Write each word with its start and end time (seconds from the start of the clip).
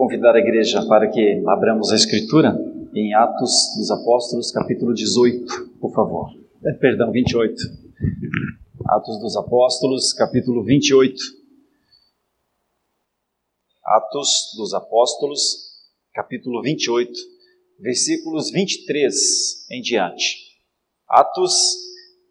convidar 0.00 0.34
a 0.34 0.38
igreja 0.38 0.82
para 0.86 1.10
que 1.10 1.42
abramos 1.46 1.92
a 1.92 1.94
Escritura 1.94 2.58
em 2.94 3.12
Atos 3.12 3.52
dos 3.76 3.90
Apóstolos, 3.90 4.50
capítulo 4.50 4.94
18, 4.94 5.76
por 5.78 5.92
favor. 5.92 6.30
É, 6.64 6.72
perdão, 6.72 7.12
28. 7.12 7.54
Atos 8.86 9.20
dos 9.20 9.36
Apóstolos, 9.36 10.14
capítulo 10.14 10.64
28. 10.64 11.22
Atos 13.84 14.54
dos 14.56 14.72
Apóstolos, 14.72 15.68
capítulo 16.14 16.62
28, 16.62 17.12
versículos 17.78 18.50
23 18.50 19.66
em 19.70 19.82
diante. 19.82 20.56
Atos 21.06 21.76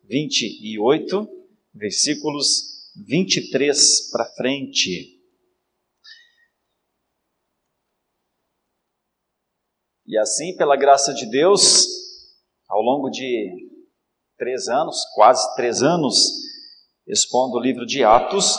28, 0.08 1.30
versículos 1.76 2.90
23 3.08 4.10
para 4.12 4.26
frente. 4.26 5.19
E 10.10 10.18
assim, 10.18 10.56
pela 10.58 10.76
graça 10.76 11.14
de 11.14 11.28
Deus, 11.28 11.86
ao 12.68 12.82
longo 12.82 13.12
de 13.12 13.48
três 14.40 14.68
anos, 14.68 15.06
quase 15.14 15.56
três 15.56 15.84
anos, 15.84 16.32
expondo 17.06 17.58
o 17.58 17.62
livro 17.62 17.86
de 17.86 18.04
Atos, 18.04 18.58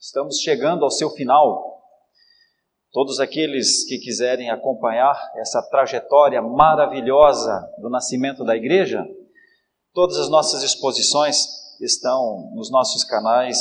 estamos 0.00 0.38
chegando 0.38 0.84
ao 0.84 0.90
seu 0.90 1.10
final. 1.10 1.82
Todos 2.92 3.20
aqueles 3.20 3.84
que 3.84 3.98
quiserem 3.98 4.48
acompanhar 4.48 5.14
essa 5.36 5.60
trajetória 5.68 6.40
maravilhosa 6.40 7.60
do 7.78 7.90
nascimento 7.90 8.42
da 8.42 8.56
igreja, 8.56 9.06
todas 9.92 10.16
as 10.16 10.30
nossas 10.30 10.62
exposições 10.62 11.46
estão 11.78 12.50
nos 12.54 12.70
nossos 12.70 13.04
canais, 13.04 13.58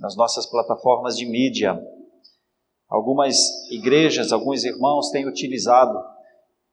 nas 0.00 0.16
nossas 0.16 0.46
plataformas 0.46 1.16
de 1.16 1.26
mídia. 1.26 1.80
Algumas 2.88 3.38
igrejas, 3.70 4.32
alguns 4.32 4.64
irmãos 4.64 5.10
têm 5.10 5.28
utilizado 5.28 6.10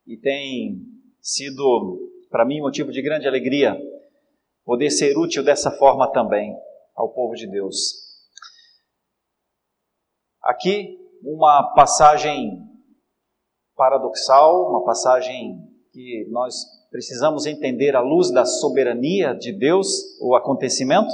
e 0.09 0.17
tem 0.17 0.81
sido 1.21 2.09
para 2.31 2.43
mim 2.43 2.61
motivo 2.61 2.91
de 2.91 2.99
grande 2.99 3.27
alegria 3.27 3.79
poder 4.65 4.89
ser 4.89 5.15
útil 5.15 5.43
dessa 5.43 5.69
forma 5.69 6.11
também 6.11 6.51
ao 6.95 7.13
povo 7.13 7.35
de 7.35 7.45
Deus. 7.45 7.93
Aqui 10.41 10.97
uma 11.21 11.75
passagem 11.75 12.59
paradoxal, 13.75 14.71
uma 14.71 14.83
passagem 14.83 15.59
que 15.93 16.27
nós 16.31 16.55
precisamos 16.89 17.45
entender 17.45 17.95
à 17.95 18.01
luz 18.01 18.31
da 18.31 18.45
soberania 18.45 19.35
de 19.35 19.51
Deus, 19.53 20.19
o 20.19 20.35
acontecimento. 20.35 21.13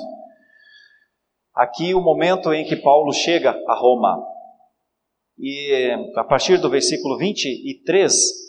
Aqui 1.53 1.93
o 1.93 2.01
momento 2.01 2.53
em 2.53 2.63
que 2.63 2.77
Paulo 2.77 3.11
chega 3.11 3.51
a 3.67 3.75
Roma. 3.75 4.25
E 5.37 5.91
a 6.15 6.23
partir 6.23 6.61
do 6.61 6.69
versículo 6.69 7.17
23, 7.17 8.44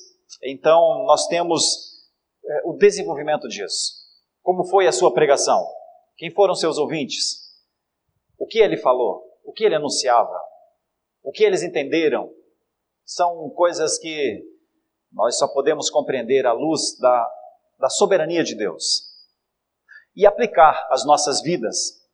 então, 0.50 1.04
nós 1.06 1.26
temos 1.26 2.06
é, 2.44 2.62
o 2.64 2.74
desenvolvimento 2.74 3.48
disso. 3.48 3.94
Como 4.42 4.64
foi 4.64 4.86
a 4.86 4.92
sua 4.92 5.12
pregação? 5.12 5.66
Quem 6.16 6.30
foram 6.30 6.54
seus 6.54 6.78
ouvintes? 6.78 7.52
O 8.38 8.46
que 8.46 8.58
ele 8.58 8.76
falou? 8.76 9.24
O 9.44 9.52
que 9.52 9.64
ele 9.64 9.74
anunciava? 9.74 10.40
O 11.22 11.32
que 11.32 11.42
eles 11.42 11.62
entenderam? 11.62 12.32
São 13.04 13.50
coisas 13.50 13.98
que 13.98 14.44
nós 15.12 15.36
só 15.38 15.48
podemos 15.48 15.90
compreender 15.90 16.46
à 16.46 16.52
luz 16.52 16.96
da, 16.98 17.28
da 17.78 17.88
soberania 17.88 18.44
de 18.44 18.54
Deus 18.54 19.16
e 20.14 20.26
aplicar 20.26 20.86
às 20.90 21.04
nossas 21.04 21.42
vidas. 21.42 22.06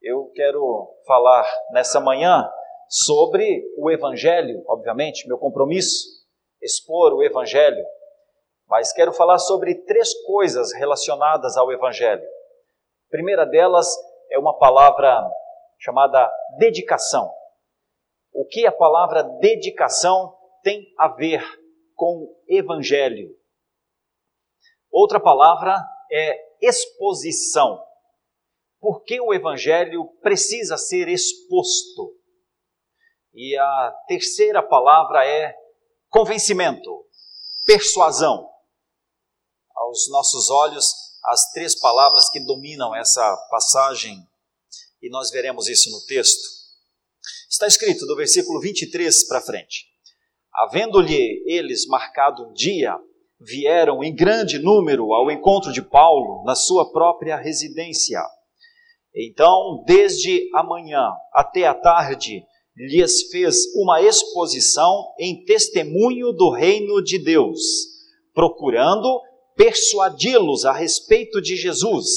Eu 0.00 0.30
quero 0.34 0.94
falar 1.06 1.48
nessa 1.72 2.00
manhã 2.00 2.50
sobre 2.88 3.64
o 3.78 3.90
Evangelho, 3.90 4.62
obviamente, 4.66 5.26
meu 5.26 5.38
compromisso 5.38 6.21
expor 6.62 7.12
o 7.12 7.22
Evangelho, 7.22 7.84
mas 8.68 8.92
quero 8.92 9.12
falar 9.12 9.38
sobre 9.38 9.74
três 9.84 10.14
coisas 10.24 10.72
relacionadas 10.72 11.56
ao 11.56 11.70
Evangelho. 11.72 12.22
A 12.22 13.10
primeira 13.10 13.44
delas 13.44 13.86
é 14.30 14.38
uma 14.38 14.56
palavra 14.56 15.28
chamada 15.78 16.30
dedicação. 16.58 17.30
O 18.32 18.46
que 18.46 18.66
a 18.66 18.72
palavra 18.72 19.22
dedicação 19.22 20.34
tem 20.62 20.86
a 20.96 21.08
ver 21.08 21.42
com 21.94 22.34
Evangelho? 22.48 23.36
Outra 24.90 25.20
palavra 25.20 25.76
é 26.10 26.38
exposição. 26.60 27.82
Por 28.80 29.02
que 29.04 29.20
o 29.20 29.34
Evangelho 29.34 30.06
precisa 30.22 30.76
ser 30.76 31.08
exposto? 31.08 32.16
E 33.34 33.56
a 33.56 33.94
terceira 34.06 34.62
palavra 34.62 35.26
é 35.26 35.54
convencimento, 36.12 37.06
persuasão. 37.64 38.46
Aos 39.74 40.08
nossos 40.10 40.50
olhos, 40.50 40.94
as 41.24 41.50
três 41.52 41.74
palavras 41.74 42.28
que 42.28 42.38
dominam 42.44 42.94
essa 42.94 43.36
passagem, 43.50 44.16
e 45.00 45.08
nós 45.08 45.30
veremos 45.30 45.68
isso 45.68 45.90
no 45.90 46.04
texto. 46.06 46.42
Está 47.50 47.66
escrito 47.66 48.06
do 48.06 48.14
versículo 48.14 48.60
23 48.60 49.26
para 49.26 49.40
frente: 49.40 49.86
Havendo-lhe 50.54 51.42
eles 51.46 51.86
marcado 51.86 52.46
um 52.46 52.52
dia, 52.52 52.96
vieram 53.40 54.04
em 54.04 54.14
grande 54.14 54.58
número 54.58 55.14
ao 55.14 55.30
encontro 55.30 55.72
de 55.72 55.82
Paulo 55.82 56.44
na 56.44 56.54
sua 56.54 56.92
própria 56.92 57.36
residência. 57.36 58.22
Então, 59.14 59.82
desde 59.86 60.48
a 60.54 60.62
manhã 60.62 61.10
até 61.32 61.66
a 61.66 61.74
tarde, 61.74 62.44
lhes 62.76 63.30
fez 63.30 63.74
uma 63.74 64.00
exposição 64.00 65.12
em 65.18 65.44
testemunho 65.44 66.32
do 66.32 66.50
reino 66.50 67.02
de 67.02 67.18
Deus, 67.18 67.60
procurando 68.34 69.20
persuadi-los 69.56 70.64
a 70.64 70.72
respeito 70.72 71.40
de 71.40 71.56
Jesus, 71.56 72.08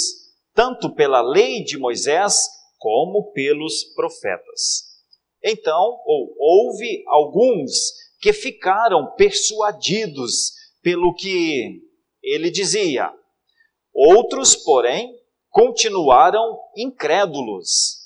tanto 0.53 0.93
pela 0.95 1.21
lei 1.21 1.63
de 1.63 1.77
Moisés 1.77 2.47
como 2.77 3.31
pelos 3.31 3.83
profetas. 3.95 4.95
Então, 5.43 5.99
ou 6.05 6.35
houve 6.39 7.03
alguns 7.07 7.93
que 8.21 8.31
ficaram 8.31 9.13
persuadidos 9.15 10.53
pelo 10.81 11.13
que 11.13 11.81
ele 12.23 12.49
dizia. 12.49 13.11
Outros, 13.93 14.55
porém, 14.55 15.13
continuaram 15.49 16.59
incrédulos 16.75 18.04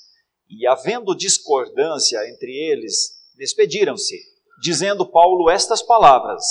e 0.50 0.66
havendo 0.66 1.14
discordância 1.14 2.18
entre 2.28 2.50
eles, 2.50 3.12
despediram-se, 3.36 4.18
dizendo 4.60 5.08
Paulo 5.08 5.48
estas 5.48 5.80
palavras: 5.80 6.44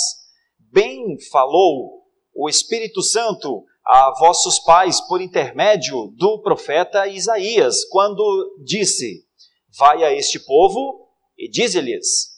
Bem 0.58 1.20
falou 1.30 2.06
o 2.34 2.48
Espírito 2.48 3.02
Santo 3.02 3.64
a 3.84 4.12
vossos 4.18 4.58
pais 4.60 5.00
por 5.02 5.20
intermédio 5.20 6.06
do 6.16 6.40
profeta 6.40 7.06
Isaías, 7.06 7.84
quando 7.90 8.56
disse: 8.64 9.26
Vai 9.78 10.02
a 10.02 10.12
este 10.12 10.40
povo 10.40 11.08
e 11.36 11.48
dize-lhes: 11.50 12.30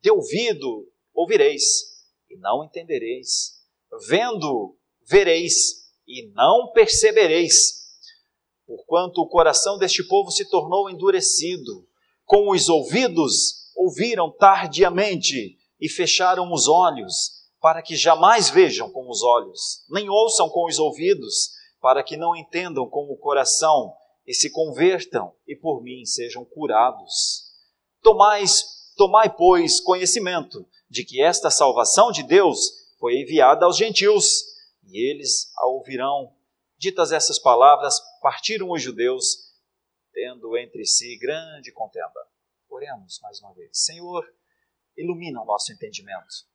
De 0.00 0.10
ouvido 0.10 0.88
ouvireis 1.12 1.62
e 2.30 2.38
não 2.38 2.64
entendereis, 2.64 3.52
vendo 4.08 4.74
vereis 5.06 5.82
e 6.08 6.32
não 6.34 6.72
percebereis 6.72 7.81
porquanto 8.72 9.20
o 9.20 9.28
coração 9.28 9.76
deste 9.76 10.02
povo 10.02 10.30
se 10.30 10.48
tornou 10.48 10.88
endurecido. 10.88 11.86
Com 12.24 12.50
os 12.50 12.70
ouvidos 12.70 13.70
ouviram 13.76 14.30
tardiamente 14.30 15.58
e 15.78 15.90
fecharam 15.90 16.50
os 16.50 16.68
olhos, 16.68 17.42
para 17.60 17.82
que 17.82 17.94
jamais 17.94 18.48
vejam 18.48 18.90
com 18.90 19.10
os 19.10 19.22
olhos, 19.22 19.84
nem 19.90 20.08
ouçam 20.08 20.48
com 20.48 20.66
os 20.66 20.78
ouvidos, 20.78 21.50
para 21.82 22.02
que 22.02 22.16
não 22.16 22.34
entendam 22.34 22.88
com 22.88 23.12
o 23.12 23.16
coração 23.16 23.92
e 24.26 24.32
se 24.32 24.50
convertam 24.50 25.34
e 25.46 25.54
por 25.54 25.82
mim 25.82 26.06
sejam 26.06 26.42
curados. 26.42 27.52
Tomais, 28.02 28.64
tomai, 28.96 29.28
pois, 29.28 29.80
conhecimento 29.80 30.66
de 30.88 31.04
que 31.04 31.22
esta 31.22 31.50
salvação 31.50 32.10
de 32.10 32.22
Deus 32.22 32.72
foi 32.98 33.20
enviada 33.20 33.66
aos 33.66 33.76
gentios, 33.76 34.44
e 34.88 35.10
eles 35.10 35.52
a 35.58 35.66
ouvirão 35.66 36.32
Ditas 36.82 37.12
essas 37.12 37.38
palavras, 37.38 38.02
partiram 38.22 38.70
os 38.70 38.80
judeus, 38.80 39.52
tendo 40.12 40.56
entre 40.56 40.86
si 40.86 41.18
grande 41.18 41.72
contenda. 41.72 42.28
Oremos 42.68 43.18
mais 43.20 43.40
uma 43.40 43.52
vez. 43.52 43.70
Senhor, 43.72 44.24
ilumina 44.96 45.42
o 45.42 45.44
nosso 45.44 45.72
entendimento. 45.72 46.46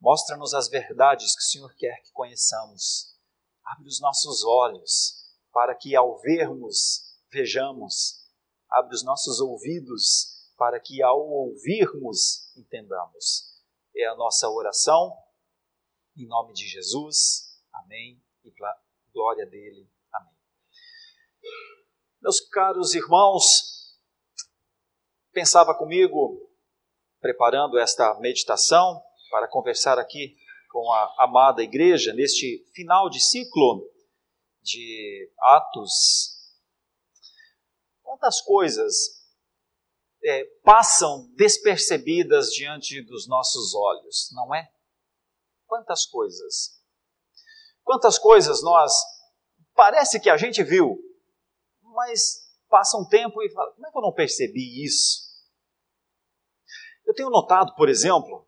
Mostra-nos 0.00 0.54
as 0.54 0.68
verdades 0.68 1.34
que 1.34 1.42
o 1.42 1.46
Senhor 1.46 1.74
quer 1.76 2.00
que 2.02 2.12
conheçamos. 2.12 3.18
Abre 3.64 3.88
os 3.88 4.00
nossos 4.00 4.44
olhos 4.44 5.34
para 5.52 5.74
que, 5.74 5.96
ao 5.96 6.18
vermos, 6.20 7.18
vejamos. 7.30 8.24
Abre 8.70 8.94
os 8.94 9.02
nossos 9.02 9.40
ouvidos 9.40 10.52
para 10.56 10.78
que, 10.78 11.02
ao 11.02 11.20
ouvirmos, 11.20 12.54
entendamos. 12.56 13.60
É 13.96 14.06
a 14.06 14.14
nossa 14.14 14.48
oração. 14.48 15.16
Em 16.16 16.26
nome 16.26 16.52
de 16.52 16.68
Jesus. 16.68 17.60
Amém 17.72 18.22
e 18.44 18.54
glória 19.12 19.46
dele. 19.46 19.93
Meus 22.24 22.40
caros 22.40 22.94
irmãos, 22.94 23.98
pensava 25.30 25.76
comigo, 25.76 26.50
preparando 27.20 27.78
esta 27.78 28.18
meditação 28.18 28.98
para 29.30 29.46
conversar 29.46 29.98
aqui 29.98 30.34
com 30.70 30.90
a 30.90 31.24
amada 31.24 31.62
igreja 31.62 32.14
neste 32.14 32.64
final 32.74 33.10
de 33.10 33.20
ciclo 33.20 33.86
de 34.62 35.30
Atos. 35.38 36.50
Quantas 38.02 38.40
coisas 38.40 39.22
é, 40.24 40.44
passam 40.62 41.30
despercebidas 41.36 42.46
diante 42.52 43.02
dos 43.02 43.28
nossos 43.28 43.74
olhos, 43.74 44.30
não 44.32 44.54
é? 44.54 44.66
Quantas 45.66 46.06
coisas. 46.06 46.82
Quantas 47.82 48.18
coisas 48.18 48.62
nós. 48.62 48.94
Parece 49.74 50.18
que 50.18 50.30
a 50.30 50.38
gente 50.38 50.62
viu, 50.62 51.03
mas 51.94 52.44
passa 52.68 52.98
um 52.98 53.06
tempo 53.06 53.42
e 53.42 53.50
fala: 53.50 53.72
como 53.72 53.86
é 53.86 53.90
que 53.90 53.98
eu 53.98 54.02
não 54.02 54.12
percebi 54.12 54.84
isso? 54.84 55.24
Eu 57.06 57.14
tenho 57.14 57.30
notado, 57.30 57.74
por 57.74 57.88
exemplo, 57.88 58.46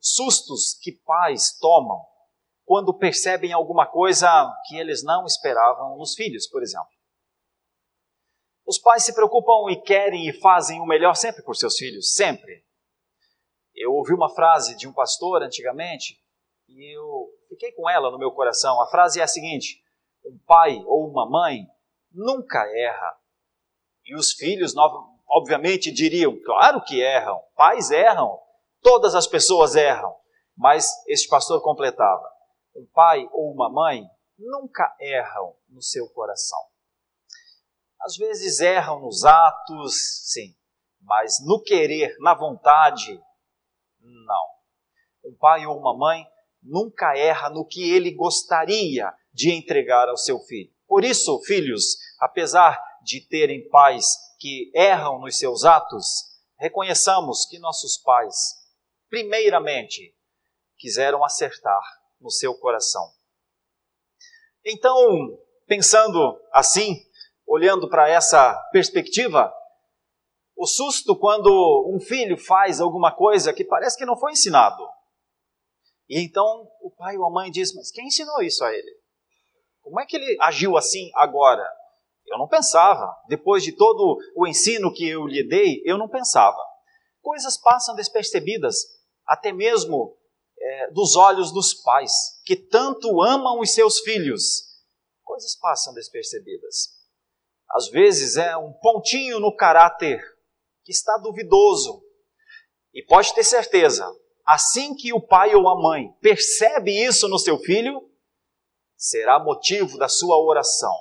sustos 0.00 0.74
que 0.74 0.92
pais 0.92 1.56
tomam 1.58 2.04
quando 2.64 2.96
percebem 2.96 3.52
alguma 3.52 3.86
coisa 3.86 4.28
que 4.66 4.76
eles 4.76 5.02
não 5.02 5.26
esperavam 5.26 5.96
nos 5.96 6.14
filhos, 6.14 6.46
por 6.46 6.62
exemplo. 6.62 6.88
Os 8.66 8.78
pais 8.78 9.04
se 9.04 9.14
preocupam 9.14 9.70
e 9.70 9.80
querem 9.82 10.28
e 10.28 10.32
fazem 10.40 10.80
o 10.80 10.86
melhor 10.86 11.14
sempre 11.14 11.42
por 11.42 11.54
seus 11.54 11.76
filhos, 11.76 12.14
sempre. 12.14 12.64
Eu 13.74 13.92
ouvi 13.92 14.14
uma 14.14 14.34
frase 14.34 14.76
de 14.76 14.88
um 14.88 14.92
pastor 14.92 15.42
antigamente 15.42 16.18
e 16.68 16.96
eu 16.96 17.28
fiquei 17.48 17.72
com 17.72 17.88
ela 17.88 18.10
no 18.10 18.18
meu 18.18 18.32
coração. 18.32 18.80
A 18.80 18.86
frase 18.86 19.20
é 19.20 19.22
a 19.22 19.28
seguinte: 19.28 19.82
um 20.24 20.38
pai 20.46 20.82
ou 20.86 21.06
uma 21.06 21.28
mãe 21.28 21.66
nunca 22.14 22.64
erra. 22.74 23.18
E 24.06 24.14
os 24.16 24.32
filhos, 24.32 24.72
obviamente, 25.28 25.92
diriam: 25.92 26.38
claro 26.44 26.82
que 26.82 27.02
erram, 27.02 27.42
pais 27.56 27.90
erram, 27.90 28.40
todas 28.80 29.14
as 29.14 29.26
pessoas 29.26 29.74
erram. 29.74 30.14
Mas 30.56 30.88
este 31.08 31.28
pastor 31.28 31.60
completava: 31.62 32.30
um 32.76 32.86
pai 32.94 33.28
ou 33.32 33.52
uma 33.52 33.68
mãe 33.68 34.04
nunca 34.38 34.94
erram 35.00 35.56
no 35.68 35.82
seu 35.82 36.08
coração. 36.10 36.60
Às 38.00 38.16
vezes 38.16 38.60
erram 38.60 39.00
nos 39.00 39.24
atos, 39.24 39.94
sim, 40.30 40.54
mas 41.00 41.36
no 41.44 41.60
querer, 41.62 42.14
na 42.20 42.34
vontade, 42.34 43.20
não. 44.00 44.44
Um 45.24 45.34
pai 45.38 45.66
ou 45.66 45.78
uma 45.78 45.96
mãe 45.96 46.26
nunca 46.62 47.16
erra 47.16 47.48
no 47.48 47.64
que 47.64 47.90
ele 47.90 48.10
gostaria 48.10 49.12
de 49.32 49.50
entregar 49.52 50.08
ao 50.08 50.16
seu 50.16 50.38
filho. 50.40 50.72
Por 50.86 51.02
isso, 51.02 51.40
filhos, 51.42 51.96
apesar 52.20 52.80
de 53.02 53.20
terem 53.20 53.68
pais 53.68 54.16
que 54.38 54.70
erram 54.74 55.20
nos 55.20 55.38
seus 55.38 55.64
atos, 55.64 56.06
reconheçamos 56.58 57.46
que 57.46 57.58
nossos 57.58 57.98
pais, 57.98 58.36
primeiramente, 59.08 60.14
quiseram 60.78 61.24
acertar 61.24 61.82
no 62.20 62.30
seu 62.30 62.54
coração. 62.54 63.12
Então, 64.64 65.38
pensando 65.66 66.40
assim, 66.52 67.04
olhando 67.46 67.88
para 67.88 68.08
essa 68.08 68.54
perspectiva, 68.72 69.52
o 70.56 70.66
susto 70.66 71.18
quando 71.18 71.92
um 71.94 72.00
filho 72.00 72.36
faz 72.38 72.80
alguma 72.80 73.14
coisa 73.14 73.52
que 73.52 73.64
parece 73.64 73.98
que 73.98 74.06
não 74.06 74.16
foi 74.16 74.32
ensinado. 74.32 74.82
E 76.08 76.20
então 76.20 76.70
o 76.80 76.90
pai 76.90 77.16
ou 77.16 77.26
a 77.26 77.30
mãe 77.30 77.50
diz: 77.50 77.74
Mas 77.74 77.90
quem 77.90 78.06
ensinou 78.06 78.42
isso 78.42 78.64
a 78.64 78.72
ele? 78.72 79.00
Como 79.82 80.00
é 80.00 80.06
que 80.06 80.16
ele 80.16 80.36
agiu 80.40 80.76
assim 80.76 81.10
agora? 81.14 81.66
Eu 82.34 82.38
não 82.38 82.48
pensava. 82.48 83.14
Depois 83.28 83.62
de 83.62 83.72
todo 83.72 84.18
o 84.36 84.46
ensino 84.46 84.92
que 84.92 85.08
eu 85.08 85.26
lhe 85.26 85.46
dei, 85.46 85.82
eu 85.84 85.96
não 85.96 86.08
pensava. 86.08 86.58
Coisas 87.22 87.56
passam 87.56 87.94
despercebidas, 87.94 88.76
até 89.26 89.52
mesmo 89.52 90.16
é, 90.58 90.90
dos 90.90 91.16
olhos 91.16 91.52
dos 91.52 91.74
pais, 91.74 92.12
que 92.44 92.56
tanto 92.56 93.22
amam 93.22 93.60
os 93.60 93.72
seus 93.72 94.00
filhos. 94.00 94.64
Coisas 95.22 95.56
passam 95.56 95.94
despercebidas 95.94 97.04
às 97.74 97.88
vezes 97.88 98.36
é 98.36 98.56
um 98.56 98.72
pontinho 98.72 99.40
no 99.40 99.54
caráter 99.54 100.22
que 100.84 100.92
está 100.92 101.18
duvidoso. 101.18 102.04
E 102.92 103.04
pode 103.04 103.34
ter 103.34 103.42
certeza, 103.42 104.08
assim 104.46 104.94
que 104.94 105.12
o 105.12 105.20
pai 105.20 105.56
ou 105.56 105.68
a 105.68 105.74
mãe 105.74 106.12
percebe 106.20 106.92
isso 106.92 107.26
no 107.28 107.38
seu 107.38 107.58
filho, 107.58 108.00
será 108.96 109.42
motivo 109.42 109.98
da 109.98 110.08
sua 110.08 110.38
oração. 110.38 110.94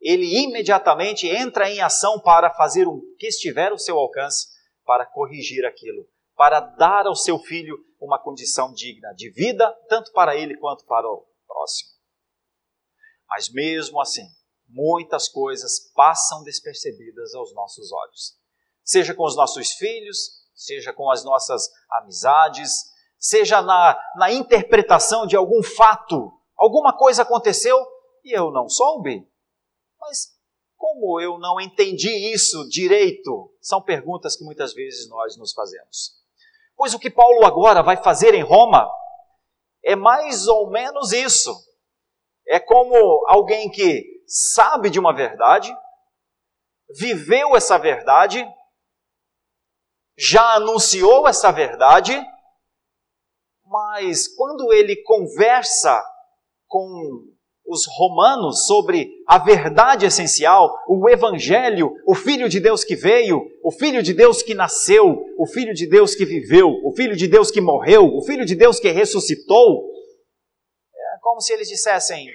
Ele 0.00 0.42
imediatamente 0.44 1.26
entra 1.26 1.70
em 1.70 1.80
ação 1.80 2.20
para 2.20 2.52
fazer 2.54 2.86
o 2.86 3.02
que 3.18 3.26
estiver 3.26 3.72
ao 3.72 3.78
seu 3.78 3.98
alcance 3.98 4.46
para 4.84 5.04
corrigir 5.04 5.64
aquilo, 5.66 6.08
para 6.36 6.60
dar 6.60 7.06
ao 7.06 7.14
seu 7.14 7.38
filho 7.38 7.76
uma 8.00 8.18
condição 8.18 8.72
digna 8.72 9.12
de 9.14 9.30
vida, 9.30 9.70
tanto 9.88 10.12
para 10.12 10.36
ele 10.36 10.56
quanto 10.56 10.84
para 10.86 11.06
o 11.06 11.26
próximo. 11.46 11.90
Mas 13.28 13.52
mesmo 13.52 14.00
assim, 14.00 14.26
muitas 14.68 15.28
coisas 15.28 15.90
passam 15.94 16.42
despercebidas 16.42 17.34
aos 17.34 17.52
nossos 17.54 17.92
olhos. 17.92 18.38
Seja 18.84 19.14
com 19.14 19.24
os 19.24 19.36
nossos 19.36 19.72
filhos, 19.72 20.38
seja 20.54 20.92
com 20.92 21.10
as 21.10 21.24
nossas 21.24 21.68
amizades, 21.90 22.84
seja 23.18 23.60
na, 23.60 24.00
na 24.16 24.32
interpretação 24.32 25.26
de 25.26 25.36
algum 25.36 25.62
fato. 25.62 26.32
Alguma 26.56 26.96
coisa 26.96 27.22
aconteceu 27.22 27.76
e 28.24 28.32
eu 28.32 28.50
não 28.50 28.68
soube. 28.68 29.27
Mas 30.00 30.38
como 30.76 31.20
eu 31.20 31.38
não 31.38 31.60
entendi 31.60 32.32
isso 32.32 32.68
direito? 32.68 33.52
São 33.60 33.82
perguntas 33.82 34.36
que 34.36 34.44
muitas 34.44 34.72
vezes 34.72 35.08
nós 35.08 35.36
nos 35.36 35.52
fazemos. 35.52 36.18
Pois 36.76 36.94
o 36.94 36.98
que 36.98 37.10
Paulo 37.10 37.44
agora 37.44 37.82
vai 37.82 37.96
fazer 37.96 38.34
em 38.34 38.42
Roma 38.42 38.88
é 39.84 39.96
mais 39.96 40.46
ou 40.46 40.70
menos 40.70 41.12
isso. 41.12 41.52
É 42.46 42.60
como 42.60 42.94
alguém 43.28 43.70
que 43.70 44.04
sabe 44.26 44.88
de 44.88 44.98
uma 44.98 45.14
verdade, 45.14 45.74
viveu 46.96 47.56
essa 47.56 47.76
verdade, 47.78 48.46
já 50.16 50.54
anunciou 50.54 51.28
essa 51.28 51.50
verdade, 51.50 52.14
mas 53.64 54.28
quando 54.28 54.72
ele 54.72 54.96
conversa 55.02 56.02
com 56.66 57.36
os 57.68 57.84
romanos 57.86 58.66
sobre 58.66 59.22
a 59.26 59.38
verdade 59.38 60.06
essencial, 60.06 60.74
o 60.88 61.08
Evangelho, 61.08 61.94
o 62.06 62.14
Filho 62.14 62.48
de 62.48 62.58
Deus 62.58 62.82
que 62.82 62.96
veio, 62.96 63.42
o 63.62 63.70
Filho 63.70 64.02
de 64.02 64.14
Deus 64.14 64.42
que 64.42 64.54
nasceu, 64.54 65.22
o 65.36 65.46
Filho 65.46 65.74
de 65.74 65.86
Deus 65.86 66.14
que 66.14 66.24
viveu, 66.24 66.68
o 66.82 66.94
Filho 66.96 67.14
de 67.14 67.28
Deus 67.28 67.50
que 67.50 67.60
morreu, 67.60 68.06
o 68.06 68.24
Filho 68.24 68.46
de 68.46 68.54
Deus 68.54 68.80
que 68.80 68.90
ressuscitou, 68.90 69.92
é 70.94 71.18
como 71.20 71.42
se 71.42 71.52
eles 71.52 71.68
dissessem: 71.68 72.26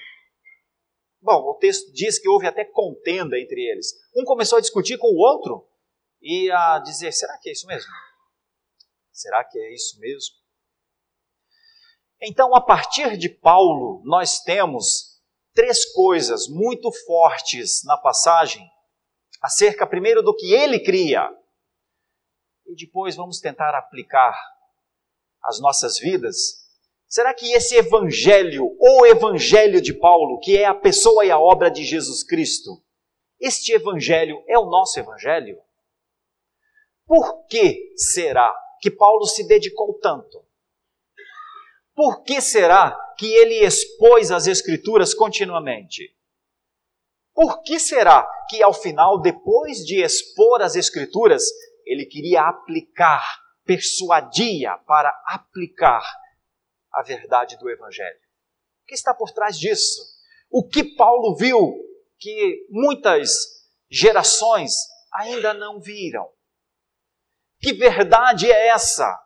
Bom, 1.19 1.49
o 1.49 1.55
texto 1.55 1.91
diz 1.91 2.19
que 2.19 2.29
houve 2.29 2.45
até 2.45 2.63
contenda 2.63 3.39
entre 3.39 3.59
eles. 3.59 3.87
Um 4.15 4.23
começou 4.23 4.59
a 4.59 4.61
discutir 4.61 4.99
com 4.99 5.07
o 5.07 5.17
outro 5.17 5.67
e 6.21 6.51
a 6.51 6.77
dizer: 6.77 7.11
será 7.11 7.37
que 7.39 7.49
é 7.49 7.53
isso 7.53 7.65
mesmo? 7.65 7.91
Será 9.11 9.43
que 9.43 9.57
é 9.57 9.73
isso 9.73 9.99
mesmo? 9.99 10.35
Então, 12.21 12.55
a 12.55 12.61
partir 12.61 13.17
de 13.17 13.29
Paulo, 13.29 14.01
nós 14.05 14.39
temos 14.39 15.12
três 15.53 15.85
coisas 15.93 16.47
muito 16.47 16.91
fortes 17.05 17.83
na 17.83 17.97
passagem, 17.97 18.67
acerca 19.41 19.87
primeiro 19.87 20.21
do 20.21 20.35
que 20.35 20.53
ele 20.53 20.79
cria, 20.79 21.29
e 22.65 22.75
depois 22.75 23.15
vamos 23.15 23.39
tentar 23.39 23.75
aplicar 23.77 24.33
às 25.43 25.59
nossas 25.59 25.99
vidas 25.99 26.63
Será 27.13 27.31
que 27.31 27.51
esse 27.51 27.75
evangelho, 27.75 28.75
o 28.79 29.05
evangelho 29.05 29.79
de 29.79 29.93
Paulo, 29.93 30.39
que 30.39 30.57
é 30.57 30.65
a 30.65 30.73
pessoa 30.73 31.23
e 31.23 31.29
a 31.29 31.37
obra 31.37 31.69
de 31.69 31.83
Jesus 31.83 32.23
Cristo, 32.23 32.83
este 33.39 33.71
evangelho 33.71 34.43
é 34.47 34.57
o 34.57 34.65
nosso 34.65 34.99
evangelho? 34.99 35.61
Por 37.05 37.45
que 37.45 37.93
será 37.95 38.51
que 38.81 38.89
Paulo 38.89 39.27
se 39.27 39.47
dedicou 39.47 39.93
tanto? 39.99 40.43
Por 41.93 42.23
que 42.23 42.41
será 42.41 42.97
que 43.23 43.33
ele 43.33 43.65
expôs 43.65 44.31
as 44.31 44.47
Escrituras 44.47 45.13
continuamente? 45.13 46.13
Por 47.33 47.63
que 47.63 47.79
será 47.79 48.27
que 48.49 48.61
ao 48.61 48.73
final, 48.73 49.21
depois 49.21 49.77
de 49.77 50.03
expor 50.03 50.61
as 50.61 50.75
Escrituras, 50.75 51.41
ele 51.85 52.05
queria 52.05 52.41
aplicar, 52.41 53.25
persuadia 53.63 54.77
para 54.79 55.09
aplicar 55.25 56.03
a 56.91 57.01
verdade 57.01 57.57
do 57.57 57.69
Evangelho. 57.69 58.19
O 58.83 58.87
que 58.87 58.93
está 58.93 59.13
por 59.13 59.31
trás 59.31 59.57
disso? 59.57 60.01
O 60.51 60.67
que 60.67 60.83
Paulo 60.83 61.37
viu 61.37 61.73
que 62.19 62.67
muitas 62.69 63.31
gerações 63.89 64.73
ainda 65.13 65.53
não 65.53 65.79
viram? 65.79 66.29
Que 67.61 67.71
verdade 67.71 68.51
é 68.51 68.67
essa? 68.67 69.17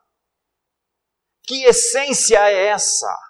Que 1.42 1.64
essência 1.64 2.38
é 2.48 2.68
essa? 2.68 3.27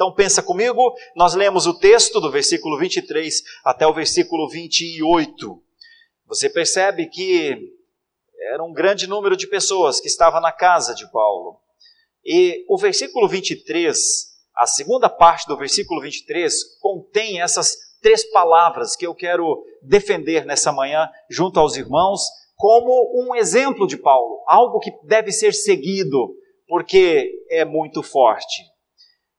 Então 0.00 0.14
pensa 0.14 0.42
comigo, 0.42 0.94
nós 1.14 1.34
lemos 1.34 1.66
o 1.66 1.78
texto 1.78 2.22
do 2.22 2.30
versículo 2.30 2.78
23 2.78 3.42
até 3.62 3.86
o 3.86 3.92
versículo 3.92 4.48
28. 4.48 5.62
Você 6.26 6.48
percebe 6.48 7.04
que 7.04 7.70
Era 8.50 8.64
um 8.64 8.72
grande 8.72 9.06
número 9.06 9.36
de 9.36 9.46
pessoas 9.46 10.00
que 10.00 10.08
estava 10.08 10.40
na 10.40 10.52
casa 10.52 10.94
de 10.94 11.06
Paulo. 11.12 11.60
E 12.24 12.64
o 12.66 12.78
versículo 12.78 13.28
23, 13.28 13.98
a 14.56 14.66
segunda 14.66 15.10
parte 15.10 15.46
do 15.46 15.54
versículo 15.58 16.00
23, 16.00 16.78
contém 16.80 17.42
essas 17.42 17.76
três 18.00 18.24
palavras 18.32 18.96
que 18.96 19.06
eu 19.06 19.14
quero 19.14 19.62
defender 19.82 20.46
nessa 20.46 20.72
manhã 20.72 21.10
junto 21.28 21.60
aos 21.60 21.76
irmãos, 21.76 22.22
como 22.56 23.22
um 23.22 23.34
exemplo 23.34 23.86
de 23.86 23.98
Paulo, 23.98 24.42
algo 24.46 24.80
que 24.80 24.92
deve 25.04 25.30
ser 25.30 25.52
seguido, 25.52 26.34
porque 26.66 27.30
é 27.50 27.66
muito 27.66 28.02
forte. 28.02 28.69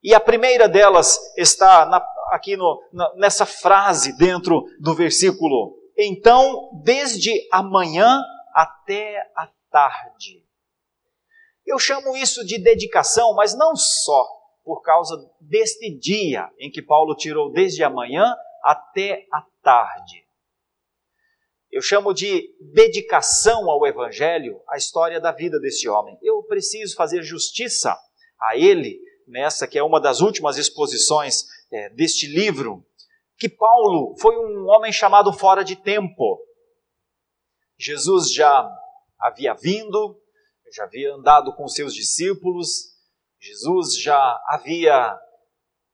E 0.03 0.15
a 0.15 0.20
primeira 0.20 0.67
delas 0.67 1.20
está 1.38 1.86
na, 1.86 2.03
aqui 2.31 2.58
no, 2.58 2.81
na, 2.91 3.13
nessa 3.15 3.46
frase 3.46 4.17
dentro 4.17 4.63
do 4.79 4.96
versículo. 4.96 5.77
Então, 5.98 6.70
desde 6.84 7.31
amanhã 7.51 8.20
até 8.53 9.31
a 9.36 9.48
tarde. 9.70 10.43
Eu 11.65 11.77
chamo 11.77 12.17
isso 12.17 12.43
de 12.46 12.58
dedicação, 12.58 13.34
mas 13.36 13.55
não 13.55 13.75
só 13.75 14.27
por 14.63 14.81
causa 14.81 15.15
deste 15.39 15.89
dia 15.98 16.50
em 16.60 16.70
que 16.70 16.81
Paulo 16.81 17.15
tirou 17.15 17.51
desde 17.51 17.84
amanhã 17.84 18.36
até 18.63 19.25
a 19.31 19.43
tarde. 19.62 20.25
Eu 21.72 21.81
chamo 21.81 22.13
de 22.13 22.53
dedicação 22.74 23.70
ao 23.70 23.86
Evangelho 23.88 24.62
a 24.67 24.75
história 24.75 25.22
da 25.22 25.31
vida 25.31 25.60
desse 25.60 25.88
homem. 25.88 26.17
Eu 26.22 26.43
preciso 26.43 26.96
fazer 26.96 27.24
justiça 27.24 27.98
a 28.39 28.58
ele 28.58 29.00
nessa 29.32 29.68
que 29.68 29.80
é 29.80 29.84
uma 29.84 30.00
das 30.00 30.20
últimas 30.20 30.58
exposições 30.58 31.46
é, 31.72 31.90
deste 31.90 32.28
livro, 32.28 32.86
que 33.38 33.50
Paulo 33.50 34.16
foi 34.20 34.38
um 34.38 34.68
homem 34.68 34.92
chamado 34.92 35.34
fora 35.34 35.64
de 35.64 35.76
tempo. 35.76 36.40
Jesus 37.80 38.32
já 38.32 38.70
havia 39.20 39.54
vindo, 39.54 40.20
já 40.72 40.84
havia 40.84 41.14
andado 41.16 41.56
com 41.56 41.68
seus 41.68 41.96
discípulos, 41.96 42.92
Jesus 43.40 44.00
já 44.00 44.40
havia 44.48 45.20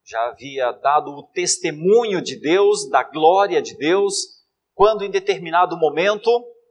já 0.05 0.27
havia 0.27 0.71
dado 0.71 1.11
o 1.11 1.23
testemunho 1.23 2.21
de 2.21 2.39
Deus, 2.39 2.89
da 2.89 3.03
glória 3.03 3.61
de 3.61 3.75
Deus, 3.75 4.15
quando 4.73 5.03
em 5.03 5.11
determinado 5.11 5.77
momento, 5.77 6.29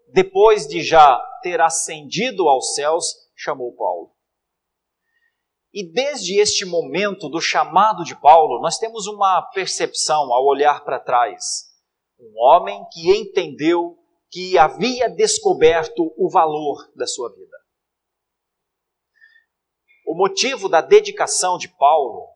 depois 0.09 0.67
de 0.67 0.83
já 0.83 1.21
ter 1.43 1.61
ascendido 1.61 2.49
aos 2.49 2.75
céus, 2.75 3.15
chamou 3.35 3.77
Paulo. 3.77 4.16
E 5.77 5.85
desde 5.93 6.41
este 6.41 6.65
momento 6.65 7.29
do 7.29 7.39
chamado 7.39 8.03
de 8.03 8.19
Paulo, 8.19 8.63
nós 8.63 8.79
temos 8.79 9.07
uma 9.07 9.43
percepção 9.53 10.33
ao 10.33 10.47
olhar 10.47 10.83
para 10.83 10.99
trás. 10.99 11.67
Um 12.19 12.33
homem 12.35 12.83
que 12.91 13.15
entendeu 13.15 13.99
que 14.31 14.57
havia 14.57 15.07
descoberto 15.11 16.15
o 16.17 16.31
valor 16.31 16.91
da 16.97 17.07
sua 17.07 17.29
vida. 17.29 17.59
O 20.07 20.17
motivo 20.17 20.67
da 20.67 20.81
dedicação 20.81 21.59
de 21.59 21.69
Paulo 21.69 22.27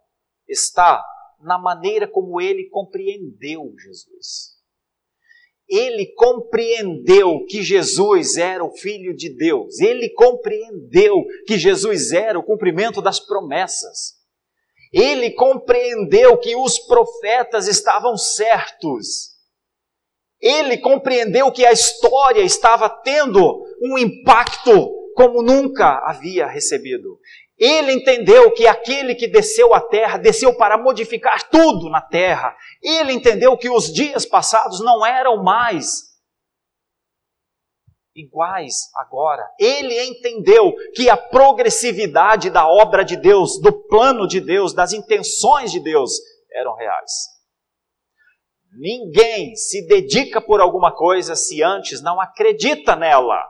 está 0.47 1.03
na 1.39 1.59
maneira 1.59 2.07
como 2.07 2.43
ele 2.43 2.69
compreendeu 2.69 3.73
Jesus 3.79 4.60
ele 5.71 6.13
compreendeu 6.17 7.45
que 7.47 7.63
Jesus 7.63 8.37
era 8.37 8.65
o 8.65 8.73
Filho 8.73 9.15
de 9.15 9.35
Deus, 9.37 9.79
ele 9.79 10.11
compreendeu 10.11 11.25
que 11.47 11.57
Jesus 11.57 12.11
era 12.11 12.39
o 12.39 12.43
cumprimento 12.43 13.01
das 13.01 13.21
promessas, 13.21 14.15
ele 14.93 15.31
compreendeu 15.31 16.37
que 16.39 16.57
os 16.57 16.79
profetas 16.81 17.69
estavam 17.69 18.17
certos, 18.17 19.31
ele 20.41 20.79
compreendeu 20.79 21.53
que 21.53 21.65
a 21.65 21.71
história 21.71 22.43
estava 22.43 22.89
tendo 22.89 23.63
um 23.81 23.97
impacto 23.97 25.01
como 25.15 25.43
nunca 25.43 26.01
havia 26.07 26.47
recebido. 26.47 27.19
Ele 27.61 27.93
entendeu 27.93 28.51
que 28.53 28.67
aquele 28.67 29.15
que 29.15 29.29
desceu 29.29 29.75
à 29.75 29.83
terra, 29.83 30.17
desceu 30.17 30.57
para 30.57 30.79
modificar 30.79 31.51
tudo 31.51 31.91
na 31.91 32.01
terra. 32.01 32.57
Ele 32.83 33.13
entendeu 33.13 33.55
que 33.59 33.69
os 33.69 33.93
dias 33.93 34.25
passados 34.25 34.81
não 34.81 35.05
eram 35.05 35.43
mais 35.43 36.09
iguais 38.17 38.91
agora. 38.97 39.47
Ele 39.59 40.03
entendeu 40.05 40.75
que 40.95 41.11
a 41.11 41.19
progressividade 41.19 42.49
da 42.49 42.67
obra 42.67 43.05
de 43.05 43.17
Deus, 43.17 43.61
do 43.61 43.87
plano 43.87 44.27
de 44.27 44.41
Deus, 44.41 44.73
das 44.73 44.95
intenções 44.95 45.71
de 45.71 45.81
Deus 45.81 46.13
eram 46.51 46.75
reais. 46.75 47.13
Ninguém 48.73 49.55
se 49.55 49.87
dedica 49.87 50.41
por 50.41 50.63
alguma 50.63 50.97
coisa 50.97 51.37
se 51.37 51.63
antes 51.63 52.01
não 52.01 52.19
acredita 52.19 52.97
nela. 52.97 53.45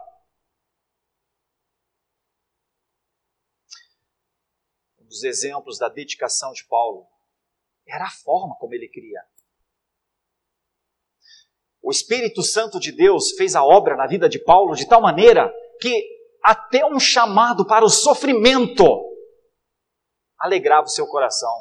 Dos 5.10 5.24
exemplos 5.24 5.76
da 5.76 5.88
dedicação 5.88 6.52
de 6.52 6.64
Paulo 6.66 7.04
era 7.86 8.04
a 8.04 8.10
forma 8.10 8.54
como 8.58 8.72
ele 8.72 8.88
cria. 8.88 9.20
O 11.82 11.90
Espírito 11.90 12.42
Santo 12.42 12.78
de 12.78 12.92
Deus 12.92 13.32
fez 13.32 13.56
a 13.56 13.64
obra 13.64 13.96
na 13.96 14.06
vida 14.06 14.28
de 14.28 14.38
Paulo 14.38 14.76
de 14.76 14.88
tal 14.88 15.02
maneira 15.02 15.52
que 15.80 16.06
até 16.42 16.86
um 16.86 17.00
chamado 17.00 17.66
para 17.66 17.84
o 17.84 17.90
sofrimento 17.90 18.84
alegrava 20.38 20.86
o 20.86 20.90
seu 20.90 21.06
coração. 21.06 21.52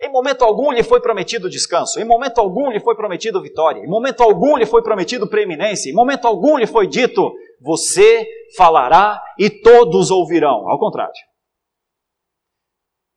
Em 0.00 0.10
momento 0.10 0.44
algum 0.44 0.72
lhe 0.72 0.82
foi 0.82 1.00
prometido 1.00 1.48
descanso, 1.48 2.00
em 2.00 2.04
momento 2.04 2.38
algum 2.38 2.70
lhe 2.70 2.80
foi 2.80 2.96
prometido 2.96 3.40
vitória, 3.40 3.80
em 3.80 3.88
momento 3.88 4.22
algum 4.22 4.56
lhe 4.56 4.66
foi 4.66 4.82
prometido 4.82 5.28
preeminência, 5.28 5.90
em 5.90 5.94
momento 5.94 6.26
algum 6.26 6.58
lhe 6.58 6.66
foi 6.66 6.86
dito: 6.86 7.32
você 7.62 8.26
falará 8.56 9.22
e 9.38 9.48
todos 9.48 10.10
ouvirão. 10.10 10.68
Ao 10.68 10.78
contrário. 10.78 11.14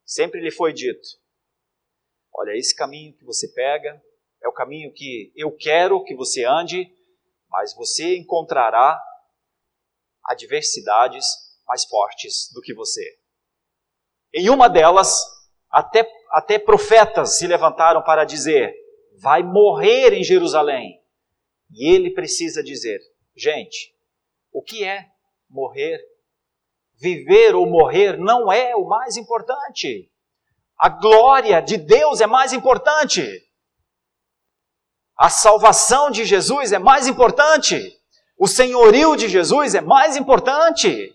Sempre 0.09 0.41
lhe 0.41 0.49
foi 0.49 0.73
dito: 0.73 1.07
olha, 2.33 2.57
esse 2.57 2.75
caminho 2.75 3.15
que 3.15 3.23
você 3.23 3.47
pega 3.53 4.03
é 4.43 4.47
o 4.47 4.51
caminho 4.51 4.91
que 4.91 5.31
eu 5.35 5.55
quero 5.55 6.03
que 6.03 6.15
você 6.15 6.43
ande, 6.45 6.91
mas 7.47 7.75
você 7.75 8.17
encontrará 8.17 8.99
adversidades 10.25 11.25
mais 11.67 11.85
fortes 11.85 12.51
do 12.51 12.59
que 12.59 12.73
você. 12.73 13.19
Em 14.33 14.49
uma 14.49 14.67
delas, 14.67 15.13
até, 15.69 16.03
até 16.31 16.57
profetas 16.57 17.37
se 17.37 17.45
levantaram 17.45 18.03
para 18.03 18.25
dizer: 18.25 18.73
vai 19.21 19.43
morrer 19.43 20.11
em 20.13 20.23
Jerusalém. 20.23 20.99
E 21.69 21.87
ele 21.93 22.15
precisa 22.15 22.63
dizer: 22.63 22.99
gente, 23.35 23.95
o 24.51 24.63
que 24.63 24.83
é 24.83 25.07
morrer 25.47 26.03
viver 26.99 27.55
ou 27.55 27.65
morrer 27.65 28.17
não 28.17 28.51
é 28.51 28.75
o 28.75 28.85
mais 28.85 29.17
importante. 29.17 30.11
A 30.77 30.89
glória 30.89 31.61
de 31.61 31.77
Deus 31.77 32.21
é 32.21 32.27
mais 32.27 32.53
importante. 32.53 33.23
A 35.17 35.29
salvação 35.29 36.11
de 36.11 36.23
Jesus 36.25 36.71
é 36.71 36.79
mais 36.79 37.07
importante. 37.07 37.97
O 38.37 38.47
senhorio 38.47 39.15
de 39.15 39.27
Jesus 39.27 39.75
é 39.75 39.81
mais 39.81 40.15
importante. 40.15 41.13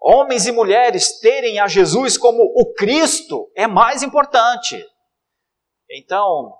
Homens 0.00 0.46
e 0.46 0.52
mulheres 0.52 1.18
terem 1.20 1.58
a 1.58 1.66
Jesus 1.66 2.16
como 2.16 2.42
o 2.42 2.72
Cristo 2.74 3.50
é 3.54 3.66
mais 3.66 4.02
importante. 4.02 4.82
Então, 5.90 6.58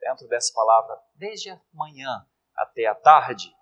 dentro 0.00 0.26
dessa 0.28 0.52
palavra, 0.54 0.98
desde 1.14 1.50
a 1.50 1.60
manhã 1.72 2.26
até 2.54 2.86
a 2.86 2.94
tarde, 2.94 3.54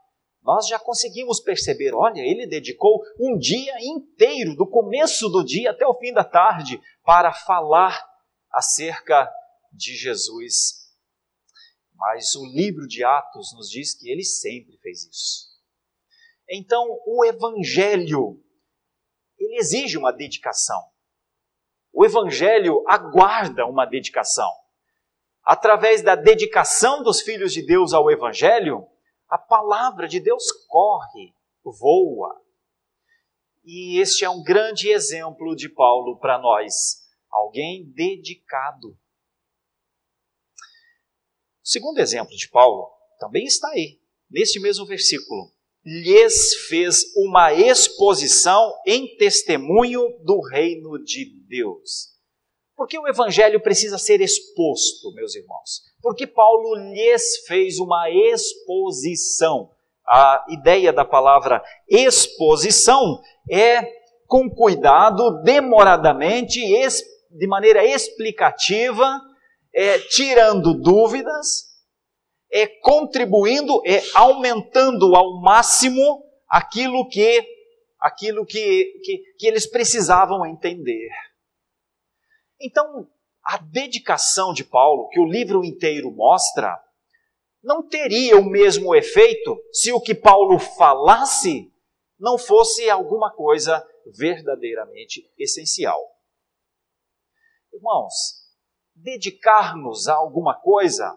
nós 0.43 0.67
já 0.67 0.79
conseguimos 0.79 1.41
perceber, 1.41 1.95
olha, 1.95 2.21
ele 2.21 2.47
dedicou 2.47 3.03
um 3.19 3.37
dia 3.37 3.75
inteiro, 3.81 4.57
do 4.57 4.67
começo 4.67 5.29
do 5.29 5.45
dia 5.45 5.71
até 5.71 5.87
o 5.87 5.95
fim 5.95 6.13
da 6.13 6.25
tarde, 6.25 6.81
para 7.05 7.33
falar 7.33 8.03
acerca 8.51 9.31
de 9.73 9.95
Jesus. 9.95 10.91
Mas 11.95 12.35
o 12.35 12.47
livro 12.47 12.87
de 12.87 13.05
Atos 13.05 13.53
nos 13.55 13.69
diz 13.69 13.95
que 13.95 14.11
ele 14.11 14.25
sempre 14.25 14.79
fez 14.79 15.05
isso. 15.05 15.51
Então, 16.49 16.87
o 17.07 17.25
evangelho 17.25 18.43
ele 19.41 19.57
exige 19.57 19.97
uma 19.97 20.13
dedicação. 20.13 20.81
O 21.93 22.05
evangelho 22.05 22.85
aguarda 22.87 23.67
uma 23.67 23.87
dedicação. 23.87 24.49
Através 25.43 26.03
da 26.03 26.15
dedicação 26.15 27.03
dos 27.03 27.23
filhos 27.23 27.53
de 27.53 27.65
Deus 27.65 27.93
ao 27.95 28.11
evangelho, 28.11 28.87
a 29.31 29.39
palavra 29.39 30.09
de 30.09 30.19
Deus 30.19 30.51
corre, 30.67 31.33
voa. 31.65 32.35
E 33.65 34.01
este 34.01 34.25
é 34.25 34.31
um 34.31 34.43
grande 34.43 34.89
exemplo 34.89 35.55
de 35.55 35.69
Paulo 35.69 36.19
para 36.19 36.37
nós, 36.39 37.07
alguém 37.31 37.89
dedicado. 37.93 38.89
O 38.89 38.97
segundo 41.63 42.01
exemplo 42.01 42.37
de 42.37 42.49
Paulo 42.49 42.91
também 43.21 43.45
está 43.45 43.69
aí, 43.69 44.01
neste 44.29 44.59
mesmo 44.59 44.85
versículo. 44.85 45.53
Lhes 45.85 46.67
fez 46.69 47.15
uma 47.17 47.55
exposição 47.55 48.75
em 48.85 49.17
testemunho 49.17 50.19
do 50.25 50.41
reino 50.41 50.99
de 51.05 51.27
Deus. 51.47 52.19
Porque 52.81 52.99
o 52.99 53.07
evangelho 53.07 53.61
precisa 53.61 53.99
ser 53.99 54.23
exposto, 54.23 55.13
meus 55.13 55.37
irmãos. 55.37 55.83
Porque 56.01 56.27
Paulo 56.27 56.75
lhes 56.77 57.45
fez 57.47 57.79
uma 57.79 58.09
exposição. 58.09 59.71
A 60.09 60.47
ideia 60.49 60.91
da 60.91 61.05
palavra 61.05 61.63
exposição 61.87 63.21
é 63.51 63.83
com 64.27 64.49
cuidado, 64.49 65.43
demoradamente, 65.43 66.59
de 67.31 67.47
maneira 67.47 67.85
explicativa, 67.85 69.21
é, 69.75 69.99
tirando 69.99 70.73
dúvidas, 70.73 71.67
é 72.51 72.67
contribuindo, 72.67 73.83
é 73.85 74.01
aumentando 74.15 75.15
ao 75.15 75.39
máximo 75.43 76.25
aquilo 76.49 77.07
que 77.11 77.47
aquilo 78.01 78.47
que, 78.47 79.01
que, 79.05 79.19
que 79.39 79.47
eles 79.47 79.67
precisavam 79.67 80.47
entender. 80.47 81.11
Então, 82.61 83.09
a 83.45 83.57
dedicação 83.57 84.53
de 84.53 84.65
Paulo, 84.65 85.09
que 85.09 85.19
o 85.19 85.27
livro 85.27 85.65
inteiro 85.65 86.11
mostra, 86.11 86.79
não 87.63 87.87
teria 87.87 88.39
o 88.39 88.45
mesmo 88.45 88.95
efeito 88.95 89.59
se 89.73 89.93
o 89.93 90.01
que 90.01 90.15
Paulo 90.15 90.59
falasse 90.59 91.73
não 92.19 92.37
fosse 92.37 92.89
alguma 92.91 93.33
coisa 93.33 93.87
verdadeiramente 94.17 95.31
essencial. 95.39 95.99
Irmãos, 97.73 98.13
dedicar-nos 98.95 100.09
a 100.09 100.15
alguma 100.15 100.55
coisa 100.61 101.17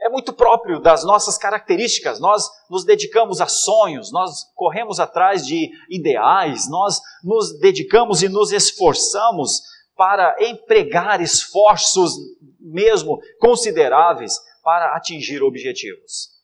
é 0.00 0.08
muito 0.08 0.32
próprio 0.32 0.80
das 0.80 1.04
nossas 1.04 1.36
características. 1.36 2.18
Nós 2.18 2.48
nos 2.70 2.84
dedicamos 2.84 3.40
a 3.40 3.46
sonhos, 3.46 4.10
nós 4.10 4.44
corremos 4.54 4.98
atrás 4.98 5.46
de 5.46 5.70
ideais, 5.90 6.68
nós 6.70 7.00
nos 7.22 7.58
dedicamos 7.60 8.22
e 8.22 8.28
nos 8.28 8.50
esforçamos 8.50 9.60
para 9.96 10.36
empregar 10.40 11.20
esforços 11.20 12.14
mesmo 12.58 13.18
consideráveis 13.38 14.38
para 14.62 14.96
atingir 14.96 15.42
objetivos. 15.42 16.40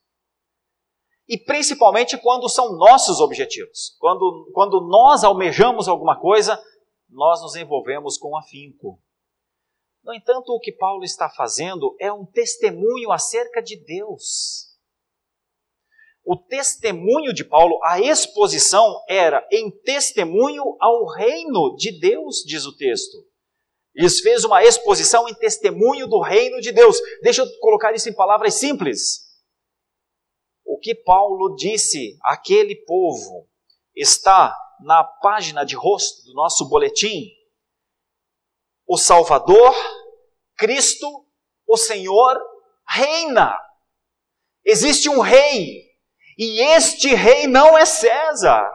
E 1.29 1.37
principalmente 1.37 2.17
quando 2.19 2.49
são 2.49 2.77
nossos 2.77 3.21
objetivos. 3.21 3.97
Quando, 3.99 4.51
quando 4.53 4.81
nós 4.81 5.25
almejamos 5.25 5.89
alguma 5.89 6.19
coisa, 6.19 6.63
nós 7.09 7.41
nos 7.43 7.57
envolvemos 7.57 8.17
com 8.17 8.37
afinco. 8.37 9.01
No 10.05 10.15
entanto, 10.15 10.51
o 10.51 10.61
que 10.61 10.71
Paulo 10.71 11.03
está 11.03 11.29
fazendo 11.29 11.97
é 11.99 12.13
um 12.13 12.25
testemunho 12.25 13.11
acerca 13.11 13.61
de 13.61 13.77
Deus. 13.77 14.77
O 16.25 16.37
testemunho 16.37 17.33
de 17.33 17.45
Paulo, 17.45 17.81
a 17.85 18.01
exposição 18.01 19.03
era 19.09 19.47
em 19.51 19.69
testemunho 19.71 20.77
ao 20.81 21.07
reino 21.07 21.75
de 21.77 21.99
Deus, 21.99 22.45
diz 22.47 22.65
o 22.67 22.77
texto. 22.77 23.26
Lhes 23.97 24.21
fez 24.21 24.45
uma 24.45 24.63
exposição 24.63 25.29
em 25.29 25.35
testemunho 25.35 26.07
do 26.07 26.21
reino 26.21 26.61
de 26.61 26.71
Deus. 26.71 26.99
Deixa 27.23 27.43
eu 27.43 27.59
colocar 27.61 27.95
isso 27.95 28.09
em 28.09 28.15
palavras 28.15 28.55
simples. 28.55 29.27
O 30.65 30.79
que 30.79 30.95
Paulo 30.95 31.55
disse 31.57 32.19
àquele 32.23 32.77
povo 32.85 33.49
está 33.95 34.55
na 34.81 35.03
página 35.03 35.65
de 35.65 35.75
rosto 35.75 36.25
do 36.27 36.35
nosso 36.35 36.69
boletim 36.69 37.37
o 38.87 38.97
Salvador, 38.97 39.75
Cristo, 40.57 41.27
o 41.67 41.77
Senhor, 41.77 42.41
reina. 42.89 43.59
Existe 44.65 45.09
um 45.09 45.21
rei, 45.21 45.85
e 46.39 46.61
este 46.61 47.15
rei 47.15 47.47
não 47.47 47.77
é 47.77 47.85
César. 47.85 48.73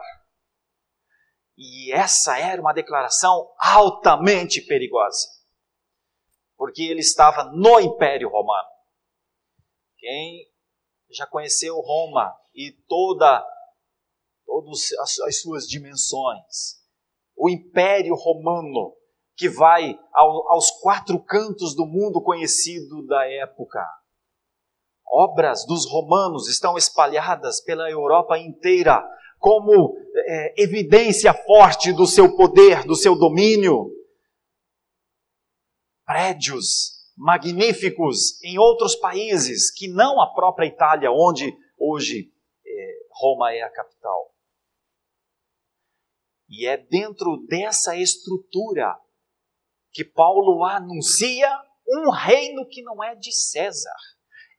E 1.64 1.92
essa 1.92 2.36
era 2.36 2.60
uma 2.60 2.72
declaração 2.72 3.54
altamente 3.56 4.60
perigosa, 4.62 5.28
porque 6.56 6.82
ele 6.82 6.98
estava 6.98 7.44
no 7.44 7.78
Império 7.78 8.28
Romano. 8.28 8.68
Quem 9.96 10.50
já 11.08 11.24
conheceu 11.24 11.78
Roma 11.78 12.36
e 12.52 12.72
toda 12.88 13.46
todas 14.44 14.90
as 15.24 15.40
suas 15.40 15.68
dimensões, 15.68 16.82
o 17.36 17.48
Império 17.48 18.16
Romano 18.16 18.96
que 19.36 19.48
vai 19.48 19.96
ao, 20.12 20.50
aos 20.50 20.68
quatro 20.80 21.22
cantos 21.22 21.76
do 21.76 21.86
mundo 21.86 22.20
conhecido 22.20 23.06
da 23.06 23.24
época. 23.30 23.80
Obras 25.06 25.64
dos 25.64 25.88
romanos 25.88 26.48
estão 26.48 26.76
espalhadas 26.76 27.60
pela 27.60 27.88
Europa 27.88 28.36
inteira 28.36 29.00
como 29.42 29.98
é, 30.14 30.62
evidência 30.62 31.34
forte 31.34 31.92
do 31.92 32.06
seu 32.06 32.36
poder, 32.36 32.84
do 32.84 32.94
seu 32.94 33.18
domínio. 33.18 33.90
Prédios 36.06 36.92
magníficos 37.16 38.40
em 38.44 38.56
outros 38.56 38.94
países 38.94 39.68
que 39.72 39.88
não 39.88 40.20
a 40.20 40.32
própria 40.32 40.66
Itália, 40.66 41.10
onde 41.10 41.52
hoje 41.76 42.30
é, 42.64 42.98
Roma 43.10 43.52
é 43.52 43.62
a 43.62 43.70
capital. 43.70 44.32
E 46.48 46.64
é 46.64 46.76
dentro 46.76 47.44
dessa 47.48 47.96
estrutura 47.96 48.96
que 49.90 50.04
Paulo 50.04 50.64
anuncia 50.64 51.50
um 51.88 52.10
reino 52.10 52.64
que 52.68 52.80
não 52.82 53.02
é 53.02 53.16
de 53.16 53.32
César. 53.32 53.90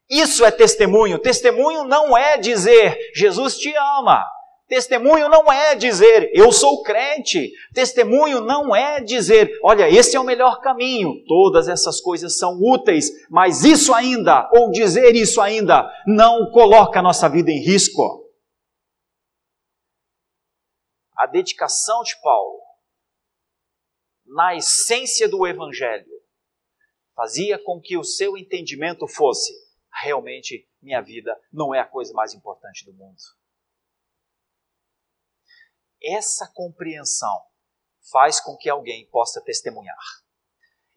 Isso 0.10 0.44
é 0.44 0.52
testemunho. 0.52 1.20
Testemunho 1.20 1.86
não 1.86 2.18
é 2.18 2.38
dizer 2.38 2.98
Jesus 3.16 3.58
te 3.58 3.74
ama. 3.98 4.22
Testemunho 4.68 5.30
não 5.30 5.52
é 5.52 5.76
dizer 5.76 6.32
eu 6.34 6.52
sou 6.52 6.82
crente. 6.84 7.52
Testemunho 7.74 8.42
não 8.42 8.76
é 8.76 9.02
dizer 9.02 9.52
olha, 9.64 9.90
esse 9.90 10.16
é 10.16 10.20
o 10.20 10.24
melhor 10.24 10.62
caminho. 10.62 11.24
Todas 11.28 11.68
essas 11.68 12.00
coisas 12.00 12.38
são 12.38 12.60
úteis, 12.62 13.12
mas 13.30 13.64
isso 13.64 13.94
ainda, 13.94 14.50
ou 14.54 14.72
dizer 14.72 15.16
isso 15.16 15.42
ainda, 15.42 15.92
não 16.08 16.50
coloca 16.52 17.00
a 17.00 17.04
nossa 17.04 17.28
vida 17.30 17.52
em 17.52 17.62
risco. 17.64 18.24
A 21.16 21.28
dedicação 21.28 22.02
de 22.04 22.20
Paulo 22.22 22.64
na 24.34 24.56
essência 24.56 25.30
do 25.30 25.46
Evangelho, 25.46 26.12
fazia 27.16 27.60
com 27.60 27.80
que 27.80 27.98
o 27.98 28.04
seu 28.04 28.36
entendimento 28.38 29.08
fosse: 29.08 29.54
realmente, 30.02 30.68
minha 30.82 31.02
vida 31.02 31.40
não 31.52 31.74
é 31.74 31.80
a 31.80 31.88
coisa 31.88 32.14
mais 32.14 32.34
importante 32.34 32.86
do 32.86 32.94
mundo. 32.94 33.18
Essa 36.04 36.52
compreensão 36.54 37.42
faz 38.12 38.40
com 38.40 38.58
que 38.58 38.70
alguém 38.70 39.08
possa 39.10 39.42
testemunhar. 39.42 39.96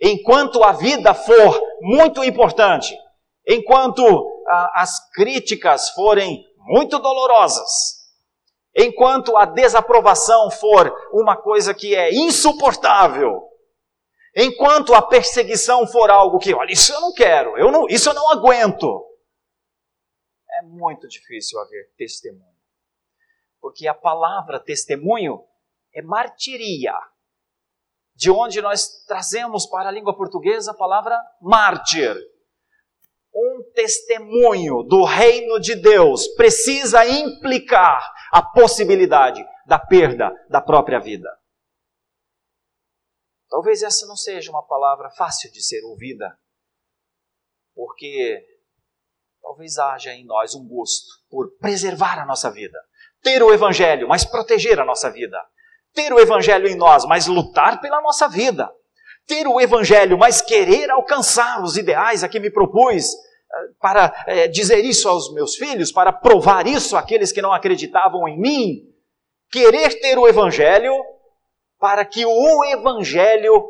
Enquanto 0.01 0.63
a 0.63 0.73
vida 0.73 1.15
for 1.15 1.61
muito 1.81 2.25
importante, 2.25 2.97
enquanto 3.47 4.05
ah, 4.49 4.83
as 4.83 5.11
críticas 5.13 5.91
forem 5.91 6.45
muito 6.59 6.99
dolorosas, 6.99 7.97
Enquanto 8.79 9.35
a 9.39 9.47
desaprovação 9.47 10.51
for 10.51 10.95
uma 11.11 11.35
coisa 11.35 11.73
que 11.73 11.95
é 11.95 12.13
insuportável, 12.13 13.49
enquanto 14.37 14.95
a 14.95 15.01
perseguição 15.01 15.87
for 15.87 16.11
algo 16.11 16.39
que, 16.39 16.53
olha, 16.53 16.71
isso 16.71 16.93
eu 16.93 17.01
não 17.01 17.15
quero, 17.15 17.57
eu 17.57 17.73
não, 17.73 17.87
isso 17.89 18.11
eu 18.11 18.13
não 18.13 18.31
aguento, 18.31 19.03
é 20.61 20.63
muito 20.63 21.09
difícil 21.09 21.59
haver 21.59 21.91
testemunho. 21.97 22.56
Porque 23.61 23.89
a 23.89 23.95
palavra 23.95 24.61
testemunho 24.61 25.45
é 25.95 26.03
martiria, 26.03 26.95
de 28.15 28.31
onde 28.31 28.63
nós 28.63 29.05
trazemos 29.07 29.67
para 29.67 29.89
a 29.89 29.93
língua 29.93 30.17
portuguesa 30.17 30.71
a 30.71 30.77
palavra 30.77 31.19
mártir 31.41 32.17
um 33.37 33.63
testemunho 33.75 34.83
do 34.83 35.05
reino 35.05 35.61
de 35.61 35.75
Deus 35.75 36.27
precisa 36.29 37.07
implicar 37.07 38.11
a 38.33 38.43
possibilidade 38.43 39.45
da 39.67 39.79
perda 39.79 40.33
da 40.49 40.61
própria 40.61 40.99
vida. 40.99 41.29
Talvez 43.49 43.83
essa 43.83 44.07
não 44.07 44.17
seja 44.17 44.51
uma 44.51 44.67
palavra 44.67 45.11
fácil 45.11 45.53
de 45.53 45.63
ser 45.63 45.85
ouvida, 45.85 46.39
porque 47.75 48.43
talvez 49.43 49.79
haja 49.79 50.15
em 50.15 50.25
nós 50.25 50.55
um 50.55 50.67
gosto 50.67 51.07
por 51.29 51.59
preservar 51.59 52.19
a 52.19 52.27
nossa 52.27 52.51
vida, 52.51 52.79
ter 53.27 53.43
o 53.43 53.53
Evangelho, 53.53 54.07
mas 54.07 54.25
proteger 54.25 54.79
a 54.79 54.85
nossa 54.85 55.11
vida, 55.11 55.37
ter 55.93 56.13
o 56.13 56.21
Evangelho 56.21 56.69
em 56.69 56.77
nós, 56.77 57.05
mas 57.05 57.27
lutar 57.27 57.81
pela 57.81 58.01
nossa 58.01 58.29
vida, 58.29 58.71
ter 59.27 59.49
o 59.49 59.61
Evangelho, 59.61 60.17
mas 60.17 60.41
querer 60.41 60.89
alcançar 60.93 61.61
os 61.61 61.77
ideais 61.77 62.23
a 62.23 62.29
que 62.29 62.39
me 62.39 62.53
propus, 62.53 63.05
para 63.81 64.15
é, 64.29 64.47
dizer 64.47 64.85
isso 64.85 65.09
aos 65.09 65.35
meus 65.35 65.57
filhos, 65.57 65.91
para 65.91 66.13
provar 66.13 66.69
isso 66.69 66.97
àqueles 66.97 67.33
que 67.33 67.43
não 67.43 67.53
acreditavam 67.53 68.29
em 68.29 68.39
mim, 68.39 68.95
querer 69.51 69.99
ter 70.01 70.17
o 70.17 70.29
Evangelho 70.29 70.95
para 71.81 72.05
que 72.05 72.25
o 72.25 72.65
Evangelho 72.67 73.69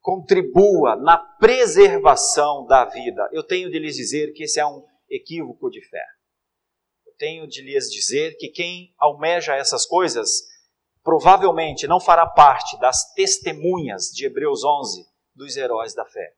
contribua 0.00 0.94
na 0.94 1.16
preservação 1.16 2.64
da 2.66 2.84
vida. 2.84 3.28
Eu 3.32 3.42
tenho 3.42 3.68
de 3.72 3.78
lhes 3.80 3.96
dizer 3.96 4.32
que 4.34 4.44
esse 4.44 4.60
é 4.60 4.66
um 4.66 4.84
equívoco 5.10 5.68
de 5.68 5.80
fé. 5.80 6.13
Tenho 7.18 7.46
de 7.46 7.62
lhes 7.62 7.90
dizer 7.90 8.36
que 8.38 8.48
quem 8.48 8.94
almeja 8.98 9.54
essas 9.54 9.86
coisas 9.86 10.28
provavelmente 11.02 11.86
não 11.86 12.00
fará 12.00 12.26
parte 12.26 12.78
das 12.80 13.12
testemunhas 13.12 14.04
de 14.06 14.26
Hebreus 14.26 14.64
11 14.64 15.04
dos 15.34 15.56
heróis 15.56 15.94
da 15.94 16.04
fé. 16.06 16.34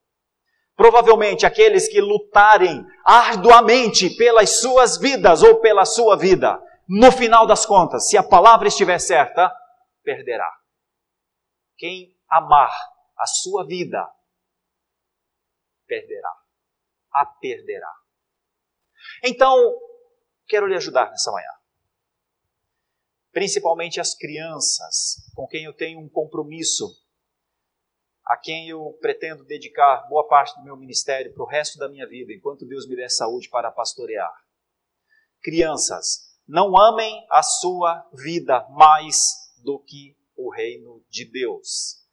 Provavelmente 0.75 1.45
aqueles 1.45 1.87
que 1.87 1.99
lutarem 1.99 2.85
arduamente 3.03 4.15
pelas 4.15 4.59
suas 4.59 4.97
vidas 4.99 5.41
ou 5.41 5.59
pela 5.59 5.85
sua 5.85 6.15
vida, 6.15 6.61
no 6.87 7.11
final 7.11 7.47
das 7.47 7.65
contas, 7.65 8.07
se 8.09 8.17
a 8.17 8.23
palavra 8.23 8.67
estiver 8.67 8.99
certa, 8.99 9.51
perderá. 10.03 10.49
Quem 11.77 12.15
amar 12.29 12.71
a 13.17 13.25
sua 13.25 13.65
vida, 13.65 14.07
perderá. 15.87 16.31
A 17.13 17.25
perderá. 17.25 17.91
Então, 19.23 19.57
quero 20.47 20.67
lhe 20.67 20.75
ajudar 20.75 21.09
nessa 21.11 21.31
manhã. 21.31 21.49
Principalmente 23.31 23.99
as 23.99 24.15
crianças, 24.15 25.31
com 25.35 25.47
quem 25.47 25.65
eu 25.65 25.73
tenho 25.73 25.99
um 25.99 26.09
compromisso 26.09 26.87
a 28.27 28.35
quem 28.35 28.67
eu 28.67 28.97
pretendo 28.99 29.45
dedicar 29.45 30.05
boa 30.09 30.27
parte 30.27 30.53
do 30.57 30.63
meu 30.63 30.75
ministério 30.75 31.33
para 31.33 31.43
o 31.43 31.47
resto 31.47 31.77
da 31.79 31.87
minha 31.87 32.05
vida, 32.05 32.33
enquanto 32.33 32.65
Deus 32.65 32.85
me 32.87 32.95
der 32.95 33.09
saúde 33.09 33.47
para 33.47 33.71
pastorear. 33.71 34.31
Crianças, 35.41 36.27
não 36.45 36.77
amem 36.77 37.25
a 37.31 37.41
sua 37.41 38.05
vida 38.13 38.67
mais 38.71 39.33
do 39.63 39.79
que 39.79 40.17
o 40.35 40.49
reino 40.49 41.01
de 41.09 41.23
Deus. 41.23 42.05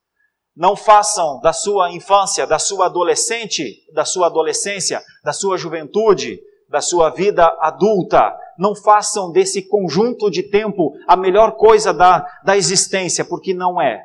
Não 0.54 0.76
façam 0.76 1.40
da 1.40 1.52
sua 1.52 1.90
infância, 1.90 2.46
da 2.46 2.60
sua 2.60 2.86
adolescente, 2.86 3.84
da 3.92 4.04
sua 4.04 4.26
adolescência, 4.26 5.02
da 5.24 5.32
sua 5.32 5.58
juventude, 5.58 6.40
da 6.74 6.80
sua 6.80 7.08
vida 7.08 7.46
adulta, 7.60 8.37
não 8.58 8.74
façam 8.74 9.30
desse 9.30 9.62
conjunto 9.62 10.28
de 10.28 10.42
tempo 10.42 10.92
a 11.06 11.16
melhor 11.16 11.52
coisa 11.52 11.94
da, 11.94 12.26
da 12.44 12.56
existência, 12.56 13.24
porque 13.24 13.54
não 13.54 13.80
é. 13.80 14.04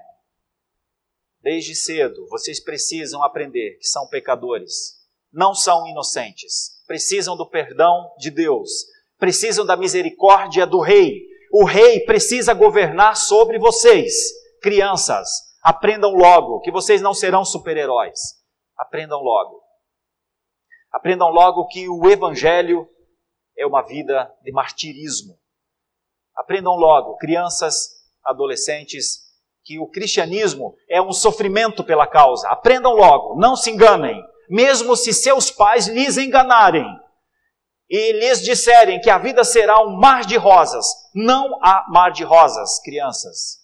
Desde 1.41 1.73
cedo, 1.73 2.27
vocês 2.29 2.63
precisam 2.63 3.23
aprender 3.23 3.79
que 3.79 3.87
são 3.87 4.07
pecadores, 4.07 4.99
não 5.33 5.55
são 5.55 5.87
inocentes, 5.87 6.83
precisam 6.85 7.35
do 7.35 7.49
perdão 7.49 8.11
de 8.19 8.29
Deus, 8.29 8.69
precisam 9.17 9.65
da 9.65 9.75
misericórdia 9.75 10.67
do 10.67 10.79
Rei. 10.79 11.23
O 11.51 11.65
Rei 11.65 12.01
precisa 12.01 12.53
governar 12.53 13.17
sobre 13.17 13.57
vocês. 13.57 14.13
Crianças, 14.61 15.27
aprendam 15.63 16.11
logo 16.13 16.59
que 16.59 16.71
vocês 16.71 17.01
não 17.01 17.15
serão 17.15 17.43
super-heróis. 17.43 18.19
Aprendam 18.77 19.19
logo. 19.23 19.68
Aprendam 20.91 21.29
logo 21.29 21.67
que 21.67 21.87
o 21.87 22.09
Evangelho 22.09 22.87
é 23.57 23.65
uma 23.65 23.81
vida 23.81 24.31
de 24.43 24.51
martirismo. 24.51 25.37
Aprendam 26.35 26.75
logo, 26.75 27.17
crianças, 27.17 27.89
adolescentes, 28.23 29.29
que 29.63 29.77
o 29.77 29.87
cristianismo 29.87 30.75
é 30.89 31.01
um 31.01 31.11
sofrimento 31.11 31.83
pela 31.83 32.07
causa. 32.07 32.47
Aprendam 32.49 32.93
logo, 32.93 33.39
não 33.39 33.55
se 33.55 33.69
enganem. 33.69 34.19
Mesmo 34.49 34.95
se 34.95 35.13
seus 35.13 35.51
pais 35.51 35.87
lhes 35.87 36.17
enganarem 36.17 36.85
e 37.89 38.13
lhes 38.13 38.41
disserem 38.41 38.99
que 38.99 39.09
a 39.09 39.17
vida 39.17 39.43
será 39.43 39.81
um 39.81 39.95
mar 39.95 40.25
de 40.25 40.37
rosas, 40.37 40.85
não 41.13 41.63
há 41.63 41.85
mar 41.89 42.11
de 42.11 42.23
rosas, 42.23 42.79
crianças. 42.79 43.59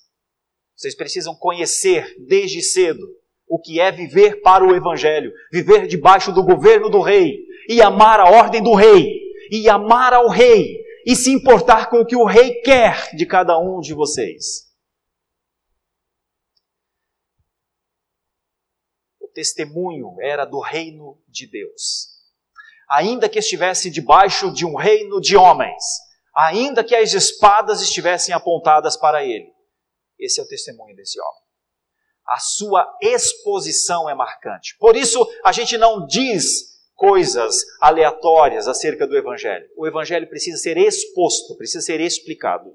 Vocês 0.76 0.96
precisam 0.96 1.36
conhecer 1.36 2.16
desde 2.28 2.62
cedo 2.62 3.08
o 3.56 3.60
que 3.60 3.80
é 3.80 3.90
viver 3.90 4.42
para 4.42 4.66
o 4.66 4.76
Evangelho, 4.76 5.32
viver 5.50 5.88
debaixo 5.88 6.34
do 6.34 6.44
governo 6.44 6.90
do 6.90 7.00
Rei 7.00 7.38
e 7.70 7.82
amar 7.82 8.20
a 8.20 8.30
ordem 8.30 8.62
do 8.62 8.74
Rei 8.74 9.18
e 9.50 9.70
amar 9.70 10.14
ao 10.14 10.28
Rei 10.28 10.84
e 11.06 11.16
se 11.16 11.32
importar 11.32 11.90
com 11.90 12.02
o 12.02 12.06
que 12.06 12.18
o 12.18 12.26
Rei 12.26 12.56
quer 12.56 13.16
de 13.16 13.26
cada 13.26 13.58
um 13.58 13.80
de 13.80 13.94
vocês. 13.94 14.66
testemunho 19.34 20.16
era 20.22 20.46
do 20.46 20.62
reino 20.62 21.22
de 21.28 21.46
Deus. 21.46 22.08
Ainda 22.90 23.28
que 23.28 23.40
estivesse 23.40 23.92
debaixo 23.92 24.54
de 24.54 24.66
um 24.66 24.76
reino 24.76 25.20
de 25.20 25.36
homens, 25.36 25.84
ainda 26.34 26.84
que 26.84 26.96
as 26.96 27.14
espadas 27.14 27.82
estivessem 27.82 28.34
apontadas 28.34 28.96
para 28.96 29.26
ele. 29.26 29.52
Esse 30.18 30.40
é 30.40 30.44
o 30.44 30.48
testemunho 30.48 30.96
desse 30.96 31.20
homem. 31.20 31.45
A 32.28 32.38
sua 32.40 32.86
exposição 33.02 34.10
é 34.10 34.16
marcante. 34.16 34.76
Por 34.80 34.96
isso, 34.96 35.26
a 35.44 35.52
gente 35.52 35.78
não 35.78 36.06
diz 36.06 36.76
coisas 36.96 37.58
aleatórias 37.80 38.68
acerca 38.68 39.06
do 39.06 39.18
Evangelho. 39.18 39.68
O 39.78 39.86
Evangelho 39.86 40.28
precisa 40.28 40.58
ser 40.58 40.78
exposto, 40.78 41.56
precisa 41.56 41.82
ser 41.82 42.00
explicado. 42.00 42.74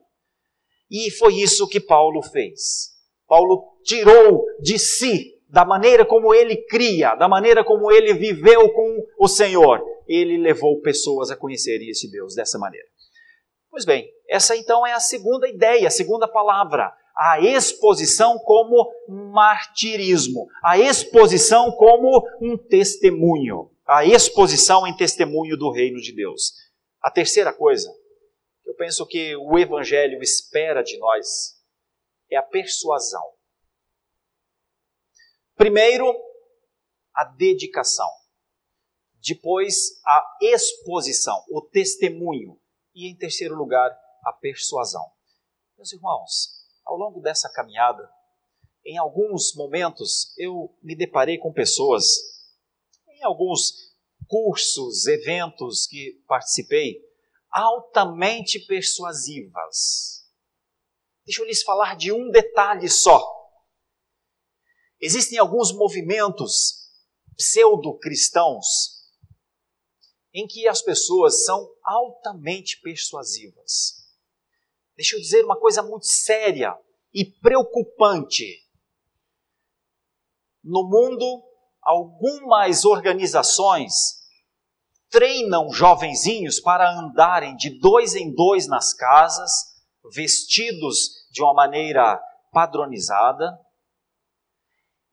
E 0.90 1.10
foi 1.10 1.34
isso 1.34 1.68
que 1.68 1.80
Paulo 1.80 2.22
fez. 2.22 2.90
Paulo 3.26 3.64
tirou 3.84 4.44
de 4.60 4.78
si 4.78 5.40
da 5.48 5.64
maneira 5.64 6.04
como 6.04 6.32
ele 6.32 6.56
cria, 6.56 7.14
da 7.14 7.28
maneira 7.28 7.64
como 7.64 7.90
ele 7.90 8.14
viveu 8.14 8.72
com 8.72 9.06
o 9.18 9.26
Senhor, 9.26 9.82
ele 10.06 10.38
levou 10.38 10.80
pessoas 10.80 11.30
a 11.30 11.36
conhecerem 11.36 11.88
esse 11.88 12.10
Deus 12.10 12.34
dessa 12.34 12.58
maneira. 12.58 12.86
Pois 13.70 13.84
bem, 13.84 14.08
essa 14.28 14.56
então 14.56 14.86
é 14.86 14.92
a 14.92 15.00
segunda 15.00 15.48
ideia, 15.48 15.86
a 15.86 15.90
segunda 15.90 16.26
palavra, 16.26 16.92
a 17.20 17.38
exposição 17.38 18.38
como 18.38 18.90
martirismo, 19.06 20.48
a 20.64 20.78
exposição 20.78 21.70
como 21.72 22.26
um 22.40 22.56
testemunho, 22.56 23.70
a 23.86 24.06
exposição 24.06 24.86
em 24.86 24.96
testemunho 24.96 25.54
do 25.54 25.70
reino 25.70 26.00
de 26.00 26.14
Deus. 26.14 26.54
A 26.98 27.10
terceira 27.10 27.52
coisa, 27.52 27.94
eu 28.64 28.74
penso 28.74 29.06
que 29.06 29.36
o 29.36 29.58
evangelho 29.58 30.22
espera 30.22 30.82
de 30.82 30.96
nós 30.96 31.60
é 32.30 32.38
a 32.38 32.42
persuasão. 32.42 33.34
Primeiro, 35.56 36.10
a 37.14 37.24
dedicação. 37.24 38.08
Depois, 39.22 40.00
a 40.06 40.38
exposição, 40.40 41.44
o 41.50 41.60
testemunho. 41.60 42.58
E, 42.94 43.10
em 43.10 43.14
terceiro 43.14 43.54
lugar, 43.54 43.90
a 44.24 44.32
persuasão. 44.32 45.04
Meus 45.76 45.92
irmãos, 45.92 46.59
ao 46.90 46.96
longo 46.96 47.20
dessa 47.20 47.50
caminhada, 47.50 48.08
em 48.84 48.98
alguns 48.98 49.54
momentos 49.54 50.34
eu 50.36 50.76
me 50.82 50.96
deparei 50.96 51.38
com 51.38 51.52
pessoas, 51.52 52.06
em 53.08 53.22
alguns 53.22 53.94
cursos, 54.26 55.06
eventos 55.06 55.86
que 55.86 56.22
participei, 56.26 57.00
altamente 57.50 58.58
persuasivas. 58.66 60.26
Deixa 61.24 61.42
eu 61.42 61.46
lhes 61.46 61.62
falar 61.62 61.96
de 61.96 62.12
um 62.12 62.30
detalhe 62.30 62.88
só 62.88 63.40
Existem 65.00 65.38
alguns 65.38 65.72
movimentos 65.72 66.90
pseudo-cristãos 67.34 69.00
em 70.32 70.46
que 70.46 70.68
as 70.68 70.82
pessoas 70.82 71.44
são 71.44 71.74
altamente 71.82 72.78
persuasivas. 72.82 73.99
Deixa 75.00 75.16
eu 75.16 75.20
dizer 75.22 75.42
uma 75.46 75.58
coisa 75.58 75.82
muito 75.82 76.04
séria 76.04 76.76
e 77.10 77.24
preocupante. 77.24 78.44
No 80.62 80.82
mundo, 80.82 81.42
algumas 81.80 82.84
organizações 82.84 84.18
treinam 85.08 85.72
jovenzinhos 85.72 86.60
para 86.60 86.92
andarem 87.00 87.56
de 87.56 87.80
dois 87.80 88.14
em 88.14 88.30
dois 88.30 88.68
nas 88.68 88.92
casas, 88.92 89.50
vestidos 90.14 91.26
de 91.32 91.42
uma 91.42 91.54
maneira 91.54 92.22
padronizada, 92.52 93.58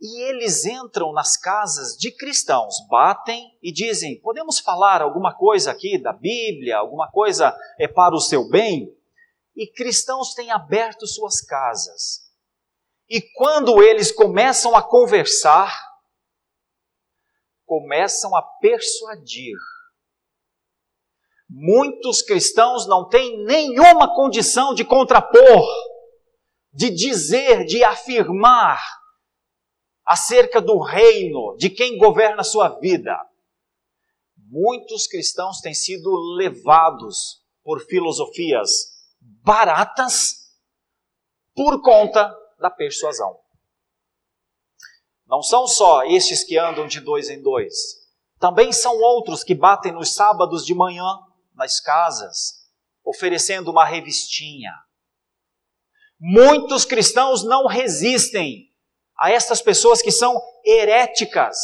e 0.02 0.22
eles 0.24 0.66
entram 0.66 1.14
nas 1.14 1.38
casas 1.38 1.96
de 1.96 2.12
cristãos, 2.12 2.76
batem 2.90 3.58
e 3.64 3.72
dizem: 3.72 4.20
podemos 4.20 4.60
falar 4.60 5.02
alguma 5.02 5.34
coisa 5.34 5.72
aqui 5.72 5.98
da 5.98 6.12
Bíblia, 6.12 6.76
alguma 6.78 7.10
coisa 7.10 7.58
é 7.80 7.88
para 7.88 8.14
o 8.14 8.20
seu 8.20 8.50
bem? 8.50 8.97
E 9.58 9.66
cristãos 9.66 10.36
têm 10.36 10.52
aberto 10.52 11.08
suas 11.08 11.42
casas. 11.42 12.32
E 13.10 13.20
quando 13.34 13.82
eles 13.82 14.12
começam 14.12 14.76
a 14.76 14.84
conversar, 14.84 15.76
começam 17.66 18.36
a 18.36 18.42
persuadir. 18.44 19.58
Muitos 21.50 22.22
cristãos 22.22 22.88
não 22.88 23.10
têm 23.10 23.44
nenhuma 23.46 24.14
condição 24.14 24.76
de 24.76 24.86
contrapor, 24.86 25.66
de 26.72 26.92
dizer, 26.92 27.66
de 27.66 27.84
afirmar 27.84 28.80
acerca 30.06 30.62
do 30.62 30.78
reino, 30.80 31.56
de 31.58 31.72
quem 31.72 31.98
governa 31.98 32.42
a 32.42 32.46
sua 32.46 32.78
vida. 32.80 33.18
Muitos 34.38 35.08
cristãos 35.08 35.62
têm 35.62 35.74
sido 35.74 36.12
levados 36.36 37.44
por 37.64 37.80
filosofias 37.88 38.97
baratas 39.48 40.52
por 41.56 41.82
conta 41.82 42.38
da 42.60 42.70
persuasão. 42.70 43.40
Não 45.26 45.42
são 45.42 45.66
só 45.66 46.04
estes 46.04 46.44
que 46.44 46.58
andam 46.58 46.86
de 46.86 47.00
dois 47.00 47.30
em 47.30 47.42
dois, 47.42 47.74
também 48.38 48.74
são 48.74 49.00
outros 49.00 49.46
que 49.46 49.56
batem 49.56 49.94
nos 49.94 50.14
sábados 50.14 50.66
de 50.66 50.76
manhã 50.76 51.06
nas 51.56 51.80
casas, 51.80 52.68
oferecendo 53.06 53.72
uma 53.72 53.86
revistinha. 53.86 54.72
Muitos 56.20 56.84
cristãos 56.84 57.44
não 57.46 57.68
resistem 57.68 58.70
a 59.18 59.32
estas 59.32 59.62
pessoas 59.62 60.02
que 60.02 60.12
são 60.12 60.40
heréticas, 60.66 61.58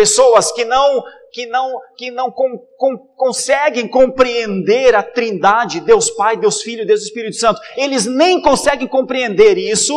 pessoas 0.00 0.50
que 0.50 0.64
não 0.64 1.02
que 1.30 1.44
não 1.44 1.78
que 1.94 2.10
não 2.10 2.32
com, 2.32 2.56
com, 2.78 2.96
conseguem 3.16 3.86
compreender 3.86 4.94
a 4.94 5.02
Trindade, 5.02 5.80
Deus 5.80 6.10
Pai, 6.10 6.38
Deus 6.38 6.62
Filho, 6.62 6.86
Deus 6.86 7.02
Espírito 7.02 7.36
Santo. 7.36 7.60
Eles 7.76 8.06
nem 8.06 8.40
conseguem 8.40 8.88
compreender 8.88 9.58
isso. 9.58 9.94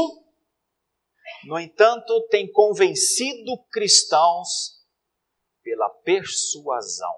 No 1.46 1.58
entanto, 1.58 2.28
têm 2.30 2.52
convencido 2.52 3.58
cristãos 3.72 4.74
pela 5.64 5.90
persuasão. 6.04 7.14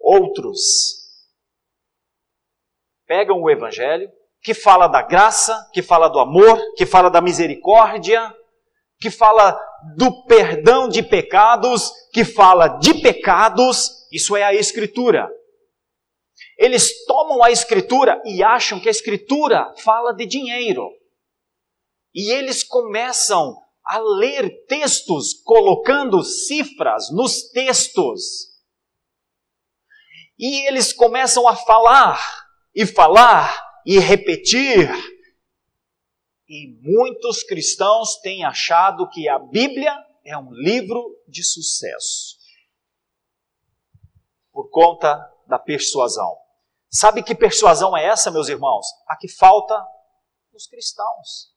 Outros 0.00 0.60
pegam 3.06 3.42
o 3.42 3.50
evangelho 3.50 4.10
que 4.42 4.54
fala 4.54 4.88
da 4.88 5.02
graça, 5.02 5.70
que 5.74 5.82
fala 5.82 6.08
do 6.08 6.18
amor, 6.18 6.58
que 6.74 6.86
fala 6.86 7.10
da 7.10 7.20
misericórdia, 7.20 8.34
que 8.98 9.10
fala 9.10 9.58
do 9.96 10.24
perdão 10.24 10.88
de 10.88 11.02
pecados, 11.02 11.92
que 12.12 12.24
fala 12.24 12.68
de 12.78 12.94
pecados, 13.00 13.90
isso 14.12 14.36
é 14.36 14.42
a 14.42 14.54
Escritura. 14.54 15.28
Eles 16.58 17.04
tomam 17.06 17.42
a 17.42 17.50
Escritura 17.50 18.20
e 18.24 18.42
acham 18.42 18.80
que 18.80 18.88
a 18.88 18.90
Escritura 18.90 19.72
fala 19.78 20.12
de 20.12 20.26
dinheiro. 20.26 20.88
E 22.14 22.30
eles 22.30 22.62
começam 22.62 23.56
a 23.84 23.98
ler 23.98 24.64
textos, 24.66 25.34
colocando 25.44 26.22
cifras 26.22 27.10
nos 27.10 27.50
textos. 27.50 28.54
E 30.38 30.66
eles 30.66 30.92
começam 30.92 31.46
a 31.46 31.54
falar 31.54 32.20
e 32.74 32.86
falar 32.86 33.62
e 33.86 33.98
repetir 33.98 34.90
e 36.48 36.78
muitos 36.82 37.42
cristãos 37.42 38.20
têm 38.20 38.44
achado 38.44 39.08
que 39.08 39.28
a 39.28 39.38
Bíblia 39.38 39.96
é 40.24 40.36
um 40.36 40.52
livro 40.52 41.22
de 41.26 41.42
sucesso. 41.42 42.36
Por 44.52 44.70
conta 44.70 45.16
da 45.46 45.58
persuasão. 45.58 46.36
Sabe 46.90 47.22
que 47.22 47.34
persuasão 47.34 47.96
é 47.96 48.06
essa, 48.06 48.30
meus 48.30 48.48
irmãos? 48.48 48.86
A 49.08 49.16
que 49.16 49.28
falta 49.28 49.74
nos 50.52 50.66
cristãos. 50.66 51.52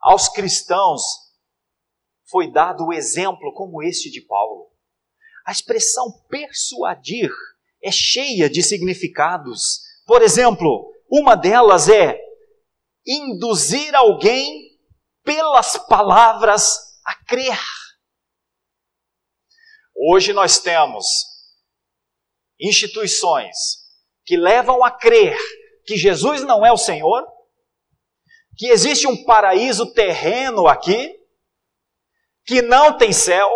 Aos 0.00 0.28
cristãos 0.28 1.02
foi 2.28 2.50
dado 2.50 2.86
o 2.86 2.92
exemplo 2.92 3.52
como 3.54 3.82
este 3.82 4.10
de 4.10 4.20
Paulo. 4.22 4.70
A 5.46 5.52
expressão 5.52 6.06
persuadir 6.28 7.30
é 7.82 7.90
cheia 7.90 8.48
de 8.48 8.62
significados. 8.62 9.80
Por 10.06 10.22
exemplo, 10.22 10.92
uma 11.08 11.34
delas 11.36 11.88
é 11.88 12.18
induzir 13.06 13.94
alguém 13.94 14.78
pelas 15.24 15.76
palavras 15.76 16.78
a 17.04 17.14
crer. 17.24 17.58
Hoje 19.96 20.32
nós 20.32 20.58
temos 20.58 21.06
instituições 22.58 23.56
que 24.24 24.36
levam 24.36 24.84
a 24.84 24.90
crer 24.90 25.36
que 25.84 25.96
Jesus 25.96 26.42
não 26.42 26.64
é 26.64 26.72
o 26.72 26.76
Senhor, 26.76 27.26
que 28.56 28.68
existe 28.68 29.06
um 29.06 29.24
paraíso 29.24 29.92
terreno 29.92 30.68
aqui, 30.68 31.18
que 32.44 32.62
não 32.62 32.96
tem 32.96 33.12
céu. 33.12 33.48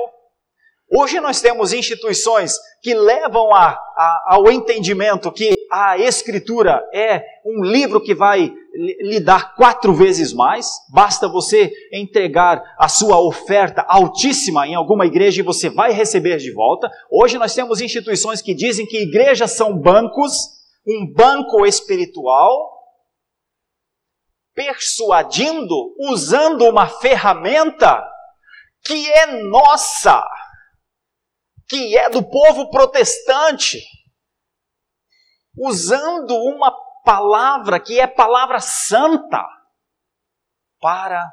Hoje 0.90 1.20
nós 1.20 1.40
temos 1.40 1.72
instituições 1.72 2.54
que 2.82 2.94
levam 2.94 3.54
a, 3.54 3.70
a, 3.70 4.24
ao 4.34 4.50
entendimento 4.50 5.32
que 5.32 5.54
a 5.70 5.98
Escritura 5.98 6.88
é 6.92 7.24
um 7.44 7.62
livro 7.62 8.02
que 8.02 8.14
vai 8.14 8.52
lhe 8.74 9.20
dar 9.20 9.54
quatro 9.54 9.94
vezes 9.94 10.32
mais, 10.32 10.68
basta 10.92 11.28
você 11.28 11.72
entregar 11.92 12.62
a 12.78 12.88
sua 12.88 13.20
oferta 13.20 13.82
altíssima 13.82 14.66
em 14.66 14.74
alguma 14.74 15.06
igreja 15.06 15.40
e 15.40 15.44
você 15.44 15.70
vai 15.70 15.92
receber 15.92 16.38
de 16.38 16.52
volta. 16.52 16.90
Hoje 17.10 17.38
nós 17.38 17.54
temos 17.54 17.80
instituições 17.80 18.42
que 18.42 18.54
dizem 18.54 18.86
que 18.86 19.02
igrejas 19.02 19.52
são 19.52 19.78
bancos, 19.78 20.32
um 20.86 21.12
banco 21.12 21.64
espiritual, 21.64 22.72
persuadindo, 24.54 25.94
usando 26.10 26.64
uma 26.64 26.86
ferramenta 26.86 28.04
que 28.84 29.10
é 29.12 29.26
nossa, 29.42 30.22
que 31.68 31.96
é 31.96 32.10
do 32.10 32.22
povo 32.22 32.70
protestante 32.70 33.78
usando 35.56 36.34
uma 36.34 36.74
palavra 37.04 37.78
que 37.78 38.00
é 38.00 38.06
palavra 38.06 38.60
santa 38.60 39.44
para 40.80 41.24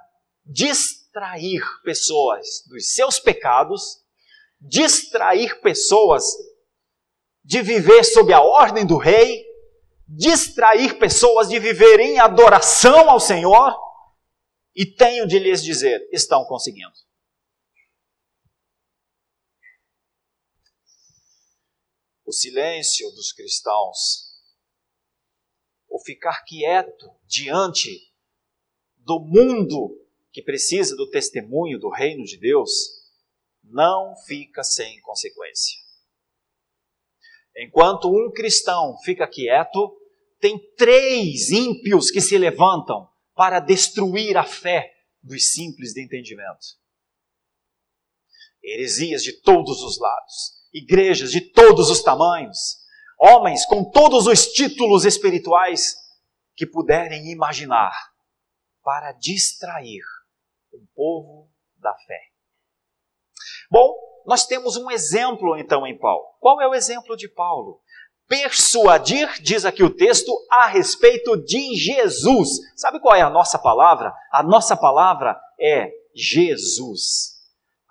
distrair 0.46 1.62
pessoas 1.84 2.64
dos 2.68 2.94
seus 2.94 3.20
pecados, 3.20 4.02
distrair 4.60 5.62
pessoas 5.62 6.24
de 7.44 7.62
viver 7.62 8.04
sob 8.04 8.32
a 8.34 8.42
ordem 8.42 8.86
do 8.86 8.98
rei, 8.98 9.44
distrair 10.08 11.00
pessoas 11.00 11.50
de 11.50 11.58
viver 11.58 12.00
em 12.00 12.20
adoração 12.20 13.10
ao 13.10 13.20
Senhor, 13.20 13.76
e 14.76 14.86
tenho 14.86 15.28
de 15.28 15.40
lhes 15.40 15.64
dizer, 15.64 16.08
estão 16.12 16.46
conseguindo. 16.46 16.94
o 22.32 22.34
silêncio 22.34 23.12
dos 23.12 23.34
cristãos, 23.34 24.31
o 25.92 26.00
ficar 26.00 26.44
quieto 26.44 27.12
diante 27.26 28.12
do 28.98 29.20
mundo 29.20 30.00
que 30.32 30.42
precisa 30.42 30.96
do 30.96 31.10
testemunho 31.10 31.78
do 31.78 31.90
reino 31.90 32.24
de 32.24 32.38
Deus, 32.38 32.72
não 33.64 34.16
fica 34.26 34.64
sem 34.64 35.00
consequência. 35.02 35.78
Enquanto 37.58 38.10
um 38.10 38.32
cristão 38.32 38.98
fica 39.04 39.28
quieto, 39.28 39.96
tem 40.40 40.58
três 40.76 41.52
ímpios 41.52 42.10
que 42.10 42.22
se 42.22 42.38
levantam 42.38 43.10
para 43.36 43.60
destruir 43.60 44.38
a 44.38 44.44
fé 44.44 44.92
dos 45.22 45.52
simples 45.52 45.94
de 45.94 46.04
entendimento. 46.04 46.80
Heresias 48.64 49.22
de 49.22 49.34
todos 49.42 49.84
os 49.84 50.00
lados 50.00 50.62
igrejas 50.74 51.32
de 51.32 51.42
todos 51.42 51.90
os 51.90 52.02
tamanhos, 52.02 52.78
homens 53.22 53.66
com 53.68 53.84
todos 53.84 54.26
os 54.26 54.48
títulos 54.48 55.06
espirituais 55.06 55.96
que 56.56 56.66
puderem 56.66 57.32
imaginar, 57.32 57.94
para 58.84 59.12
distrair 59.12 60.02
o 60.74 60.80
povo 60.96 61.48
da 61.78 61.94
fé. 62.08 62.20
Bom, 63.70 63.96
nós 64.26 64.48
temos 64.48 64.76
um 64.76 64.90
exemplo 64.90 65.56
então 65.56 65.86
em 65.86 65.98
Paulo. 65.98 66.26
Qual 66.40 66.60
é 66.62 66.68
o 66.68 66.74
exemplo 66.74 67.16
de 67.16 67.28
Paulo? 67.28 67.80
Persuadir, 68.28 69.42
diz 69.42 69.66
aqui 69.66 69.84
o 69.84 69.96
texto, 69.96 70.32
a 70.50 70.66
respeito 70.66 71.38
de 71.44 71.76
Jesus. 71.76 72.50
Sabe 72.76 73.00
qual 73.00 73.16
é 73.16 73.22
a 73.22 73.30
nossa 73.30 73.60
palavra? 73.60 74.14
A 74.32 74.42
nossa 74.42 74.76
palavra 74.76 75.40
é 75.60 75.92
Jesus 76.16 77.41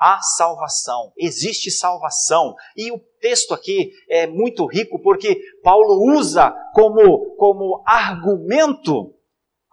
há 0.01 0.21
salvação, 0.23 1.13
existe 1.17 1.71
salvação. 1.71 2.55
E 2.77 2.91
o 2.91 2.99
texto 3.21 3.53
aqui 3.53 3.93
é 4.09 4.27
muito 4.27 4.65
rico 4.67 5.01
porque 5.03 5.39
Paulo 5.63 6.17
usa 6.17 6.51
como, 6.75 7.37
como 7.37 7.83
argumento 7.87 9.15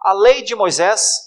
a 0.00 0.12
lei 0.12 0.42
de 0.42 0.54
Moisés 0.54 1.18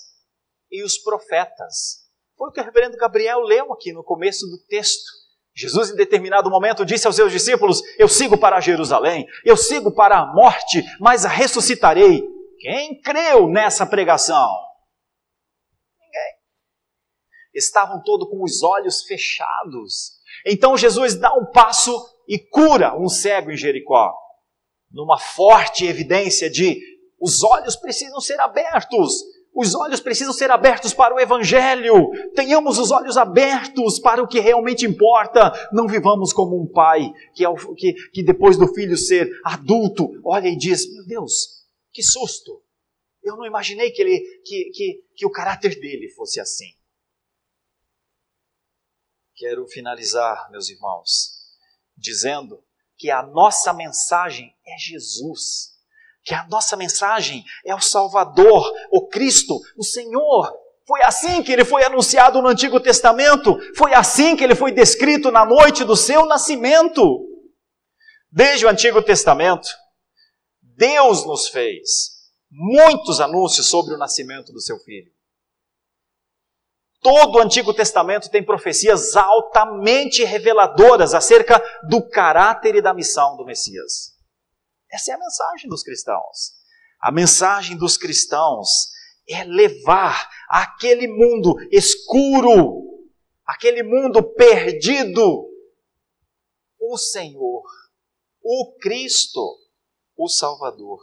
e 0.72 0.84
os 0.84 0.98
profetas. 0.98 2.02
Foi 2.38 2.50
o 2.50 2.52
que 2.52 2.62
o 2.62 2.64
reverendo 2.64 2.98
Gabriel 2.98 3.42
leu 3.42 3.74
aqui 3.74 3.92
no 3.92 4.04
começo 4.04 4.46
do 4.48 4.58
texto. 4.68 5.22
Jesus, 5.54 5.90
em 5.90 5.96
determinado 5.96 6.50
momento, 6.50 6.86
disse 6.86 7.06
aos 7.06 7.16
seus 7.16 7.32
discípulos: 7.32 7.82
Eu 7.98 8.08
sigo 8.08 8.38
para 8.38 8.62
Jerusalém, 8.62 9.28
eu 9.44 9.58
sigo 9.58 9.92
para 9.92 10.20
a 10.20 10.34
morte, 10.34 10.84
mas 11.00 11.26
ressuscitarei. 11.26 12.24
Quem 12.60 13.02
creu 13.02 13.48
nessa 13.48 13.86
pregação? 13.86 14.48
Estavam 17.54 18.02
todos 18.04 18.30
com 18.30 18.44
os 18.44 18.64
olhos 18.64 19.04
fechados. 19.04 20.14
Então 20.46 20.78
Jesus 20.78 21.16
dá 21.16 21.34
um 21.34 21.46
passo 21.52 21.94
e 22.28 22.40
cura 22.40 22.98
um 22.98 23.10
cego 23.10 23.52
em 23.52 23.58
Jericó, 23.58 24.14
numa 24.92 25.18
forte 25.18 25.86
evidência 25.86 26.50
de 26.50 26.80
os 27.20 27.44
olhos 27.44 27.76
precisam 27.76 28.20
ser 28.20 28.40
abertos. 28.40 29.24
Os 29.54 29.76
olhos 29.76 30.00
precisam 30.00 30.34
ser 30.34 30.50
abertos 30.50 30.94
para 30.94 31.14
o 31.14 31.20
Evangelho. 31.20 32.10
Tenhamos 32.34 32.80
os 32.80 32.90
olhos 32.90 33.18
abertos 33.18 34.00
para 34.00 34.24
o 34.24 34.28
que 34.28 34.40
realmente 34.40 34.86
importa. 34.86 35.52
Não 35.74 35.88
vivamos 35.88 36.32
como 36.32 36.60
um 36.60 36.72
pai 36.72 37.12
que, 37.36 37.44
que, 37.76 37.94
que 38.12 38.24
depois 38.24 38.58
do 38.58 38.74
filho 38.74 38.98
ser 38.98 39.30
adulto, 39.44 40.10
olha 40.24 40.48
e 40.48 40.58
diz: 40.58 40.92
Meu 40.94 41.06
Deus, 41.06 41.66
que 41.92 42.02
susto! 42.02 42.64
Eu 43.22 43.36
não 43.36 43.46
imaginei 43.46 43.92
que, 43.92 44.02
ele, 44.02 44.20
que, 44.44 44.72
que, 44.74 45.04
que 45.16 45.26
o 45.26 45.32
caráter 45.32 45.80
dele 45.80 46.10
fosse 46.16 46.40
assim. 46.40 46.72
Quero 49.42 49.66
finalizar, 49.66 50.52
meus 50.52 50.70
irmãos, 50.70 51.32
dizendo 51.98 52.64
que 52.96 53.10
a 53.10 53.24
nossa 53.24 53.74
mensagem 53.74 54.56
é 54.64 54.78
Jesus, 54.78 55.72
que 56.24 56.36
a 56.36 56.46
nossa 56.46 56.78
mensagem 56.78 57.44
é 57.66 57.74
o 57.74 57.82
Salvador, 57.82 58.72
o 58.92 59.08
Cristo, 59.08 59.60
o 59.76 59.84
Senhor, 59.84 60.56
Foi 60.86 61.02
assim 61.02 61.42
que 61.42 61.52
ele 61.52 61.66
foi 61.66 61.84
anunciado 61.84 62.40
no 62.40 62.50
Antigo 62.50 62.80
Testamento, 62.80 63.58
foi 63.76 63.96
assim 63.96 64.36
que 64.36 64.44
ele 64.44 64.54
foi 64.54 64.72
descrito 64.72 65.32
na 65.32 65.44
noite 65.44 65.84
do 65.84 65.96
seu 65.96 66.28
nascimento. 66.28 67.02
Desde 68.32 68.68
o 68.68 68.70
Antigo 68.70 69.02
Testamento, 69.02 69.70
Deus 70.62 71.26
nos 71.26 71.48
fez 71.48 72.12
muitos 72.52 73.20
anúncios 73.20 73.72
sobre 73.72 73.96
o 73.96 73.98
nascimento 73.98 74.54
do 74.54 74.62
seu 74.62 74.78
filho. 74.78 75.12
Todo 77.02 77.38
o 77.38 77.42
Antigo 77.42 77.74
Testamento 77.74 78.30
tem 78.30 78.46
profecias 78.46 79.16
altamente 79.16 80.24
reveladoras 80.24 81.16
acerca 81.16 81.60
do 81.90 82.08
caráter 82.08 82.76
e 82.76 82.82
da 82.82 82.94
missão 82.94 83.36
do 83.36 83.44
Messias. 83.44 84.16
Essa 84.90 85.12
é 85.12 85.16
a 85.16 85.18
mensagem 85.18 85.68
dos 85.68 85.82
cristãos. 85.82 86.54
A 87.02 87.12
mensagem 87.12 87.76
dos 87.76 87.98
cristãos 87.98 88.92
é 89.28 89.44
levar 89.44 90.30
aquele 90.48 91.08
mundo 91.08 91.56
escuro, 91.72 93.10
aquele 93.48 93.82
mundo 93.82 94.22
perdido, 94.36 95.50
o 96.80 96.98
Senhor, 96.98 97.64
o 98.44 98.76
Cristo, 98.80 99.58
o 100.16 100.30
Salvador. 100.30 101.00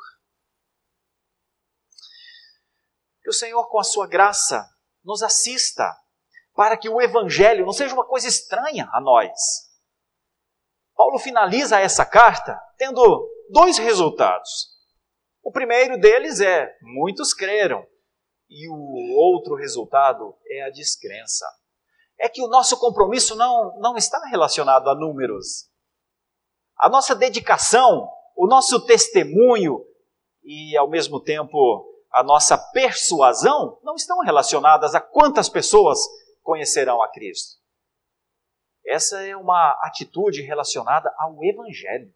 Que 3.21 3.31
o 3.31 3.33
Senhor, 3.33 3.69
com 3.69 3.81
a 3.81 3.85
sua 3.85 4.07
graça, 4.07 4.65
nos 5.09 5.23
assista 5.23 5.91
para 6.55 6.77
que 6.77 6.87
o 6.87 7.01
Evangelho 7.01 7.65
não 7.65 7.73
seja 7.73 7.95
uma 7.95 8.05
coisa 8.05 8.29
estranha 8.29 8.87
a 8.93 9.01
nós. 9.01 9.33
Paulo 10.95 11.19
finaliza 11.19 11.81
essa 11.81 12.05
carta 12.05 12.61
tendo 12.77 13.27
dois 13.51 13.79
resultados. 13.79 14.69
O 15.43 15.51
primeiro 15.51 15.99
deles 15.99 16.41
é: 16.43 16.77
muitos 16.83 17.33
creram, 17.33 17.87
e 18.51 18.69
o 18.69 19.17
outro 19.17 19.55
resultado 19.55 20.37
é 20.47 20.65
a 20.65 20.71
descrença. 20.71 21.47
É 22.21 22.29
que 22.29 22.43
o 22.43 22.49
nosso 22.49 22.79
compromisso 22.79 23.35
não, 23.35 23.79
não 23.79 23.97
está 23.97 24.21
relacionado 24.27 24.91
a 24.91 24.95
números. 24.95 25.71
A 26.77 26.89
nossa 26.89 27.15
dedicação, 27.15 28.11
o 28.37 28.47
nosso 28.47 28.85
testemunho 28.85 29.83
e, 30.43 30.77
ao 30.77 30.91
mesmo 30.91 31.19
tempo, 31.23 31.88
a 32.11 32.23
nossa 32.23 32.57
persuasão 32.73 33.79
não 33.83 33.95
estão 33.95 34.19
relacionadas 34.21 34.95
a 34.95 35.01
quantas 35.01 35.49
pessoas 35.49 35.99
conhecerão 36.43 37.03
a 37.03 37.09
Cristo. 37.11 37.59
Essa 38.87 39.23
é 39.23 39.37
uma 39.37 39.73
atitude 39.83 40.41
relacionada 40.41 41.15
ao 41.19 41.45
Evangelho. 41.45 42.15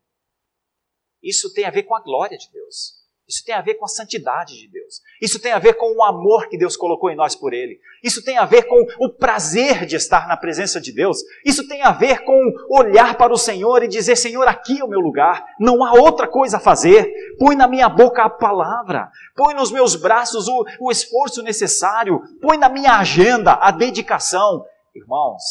Isso 1.22 1.52
tem 1.52 1.66
a 1.66 1.70
ver 1.70 1.82
com 1.82 1.94
a 1.94 2.00
glória 2.00 2.38
de 2.38 2.50
Deus. 2.50 3.01
Isso 3.32 3.46
tem 3.46 3.54
a 3.54 3.62
ver 3.62 3.76
com 3.76 3.86
a 3.86 3.88
santidade 3.88 4.58
de 4.58 4.68
Deus. 4.68 5.00
Isso 5.18 5.40
tem 5.40 5.52
a 5.52 5.58
ver 5.58 5.72
com 5.74 5.96
o 5.96 6.02
amor 6.04 6.50
que 6.50 6.58
Deus 6.58 6.76
colocou 6.76 7.10
em 7.10 7.16
nós 7.16 7.34
por 7.34 7.54
Ele. 7.54 7.80
Isso 8.02 8.22
tem 8.22 8.36
a 8.36 8.44
ver 8.44 8.64
com 8.64 8.86
o 9.00 9.08
prazer 9.08 9.86
de 9.86 9.96
estar 9.96 10.28
na 10.28 10.36
presença 10.36 10.78
de 10.78 10.92
Deus. 10.92 11.16
Isso 11.42 11.66
tem 11.66 11.80
a 11.80 11.92
ver 11.92 12.24
com 12.24 12.52
olhar 12.68 13.16
para 13.16 13.32
o 13.32 13.38
Senhor 13.38 13.82
e 13.82 13.88
dizer: 13.88 14.16
Senhor, 14.16 14.46
aqui 14.46 14.80
é 14.80 14.84
o 14.84 14.88
meu 14.88 15.00
lugar. 15.00 15.46
Não 15.58 15.82
há 15.82 15.94
outra 15.94 16.28
coisa 16.28 16.58
a 16.58 16.60
fazer. 16.60 17.10
Põe 17.38 17.56
na 17.56 17.66
minha 17.66 17.88
boca 17.88 18.22
a 18.22 18.28
palavra. 18.28 19.10
Põe 19.34 19.54
nos 19.54 19.72
meus 19.72 19.96
braços 19.96 20.46
o, 20.46 20.66
o 20.78 20.90
esforço 20.90 21.42
necessário. 21.42 22.20
Põe 22.38 22.58
na 22.58 22.68
minha 22.68 22.98
agenda 22.98 23.54
a 23.54 23.70
dedicação. 23.70 24.62
Irmãos, 24.94 25.42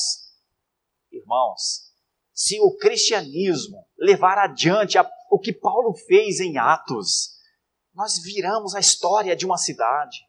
irmãos, 1.12 1.92
se 2.32 2.60
o 2.60 2.78
cristianismo 2.78 3.84
levar 3.98 4.38
adiante 4.38 5.00
a, 5.00 5.10
o 5.32 5.40
que 5.40 5.52
Paulo 5.52 5.96
fez 5.96 6.40
em 6.40 6.60
Atos, 6.60 7.31
nós 8.02 8.18
viramos 8.18 8.74
a 8.74 8.80
história 8.80 9.36
de 9.36 9.46
uma 9.46 9.58
cidade, 9.58 10.26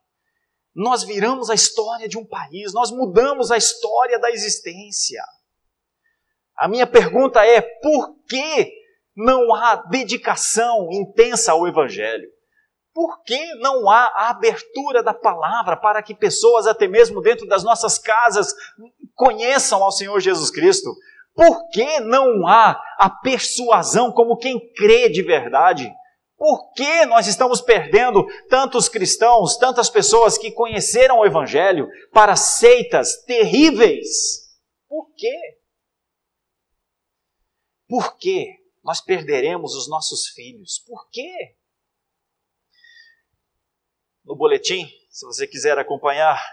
nós 0.74 1.02
viramos 1.02 1.48
a 1.48 1.54
história 1.54 2.06
de 2.06 2.18
um 2.18 2.24
país, 2.24 2.74
nós 2.74 2.90
mudamos 2.90 3.50
a 3.50 3.56
história 3.56 4.18
da 4.18 4.30
existência. 4.30 5.22
A 6.54 6.68
minha 6.68 6.86
pergunta 6.86 7.42
é: 7.46 7.62
por 7.62 8.14
que 8.28 8.70
não 9.16 9.54
há 9.54 9.76
dedicação 9.76 10.90
intensa 10.92 11.52
ao 11.52 11.66
Evangelho? 11.66 12.28
Por 12.92 13.22
que 13.22 13.54
não 13.54 13.88
há 13.88 14.04
a 14.16 14.28
abertura 14.28 15.02
da 15.02 15.14
palavra 15.14 15.74
para 15.74 16.02
que 16.02 16.14
pessoas, 16.14 16.66
até 16.66 16.86
mesmo 16.86 17.22
dentro 17.22 17.46
das 17.46 17.64
nossas 17.64 17.98
casas, 17.98 18.54
conheçam 19.14 19.82
ao 19.82 19.90
Senhor 19.90 20.20
Jesus 20.20 20.50
Cristo? 20.50 20.94
Por 21.34 21.70
que 21.70 22.00
não 22.00 22.46
há 22.46 22.78
a 22.98 23.08
persuasão 23.08 24.12
como 24.12 24.36
quem 24.36 24.60
crê 24.74 25.08
de 25.08 25.22
verdade? 25.22 25.90
Por 26.42 26.72
que 26.72 27.06
nós 27.06 27.28
estamos 27.28 27.60
perdendo 27.60 28.26
tantos 28.48 28.88
cristãos, 28.88 29.56
tantas 29.58 29.88
pessoas 29.88 30.36
que 30.36 30.50
conheceram 30.50 31.20
o 31.20 31.24
Evangelho 31.24 31.86
para 32.12 32.34
seitas 32.34 33.22
terríveis? 33.22 34.52
Por 34.88 35.14
quê? 35.14 35.60
Por 37.86 38.18
que 38.18 38.58
nós 38.82 39.00
perderemos 39.00 39.76
os 39.76 39.88
nossos 39.88 40.30
filhos? 40.30 40.80
Por 40.84 41.08
quê? 41.10 41.56
No 44.24 44.34
boletim, 44.34 44.84
se 45.10 45.24
você 45.24 45.46
quiser 45.46 45.78
acompanhar, 45.78 46.44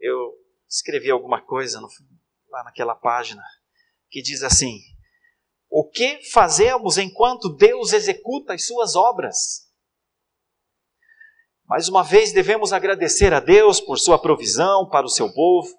eu 0.00 0.34
escrevi 0.68 1.10
alguma 1.10 1.40
coisa 1.40 1.80
no, 1.80 1.88
lá 2.50 2.62
naquela 2.62 2.94
página 2.94 3.42
que 4.10 4.20
diz 4.20 4.42
assim: 4.42 4.82
o 5.74 5.88
que 5.88 6.20
fazemos 6.30 6.98
enquanto 6.98 7.48
Deus 7.48 7.94
executa 7.94 8.52
as 8.52 8.66
suas 8.66 8.94
obras? 8.94 9.66
Mais 11.66 11.88
uma 11.88 12.02
vez 12.02 12.30
devemos 12.30 12.74
agradecer 12.74 13.32
a 13.32 13.40
Deus 13.40 13.80
por 13.80 13.98
sua 13.98 14.18
provisão 14.18 14.86
para 14.86 15.06
o 15.06 15.08
seu 15.08 15.32
povo. 15.32 15.74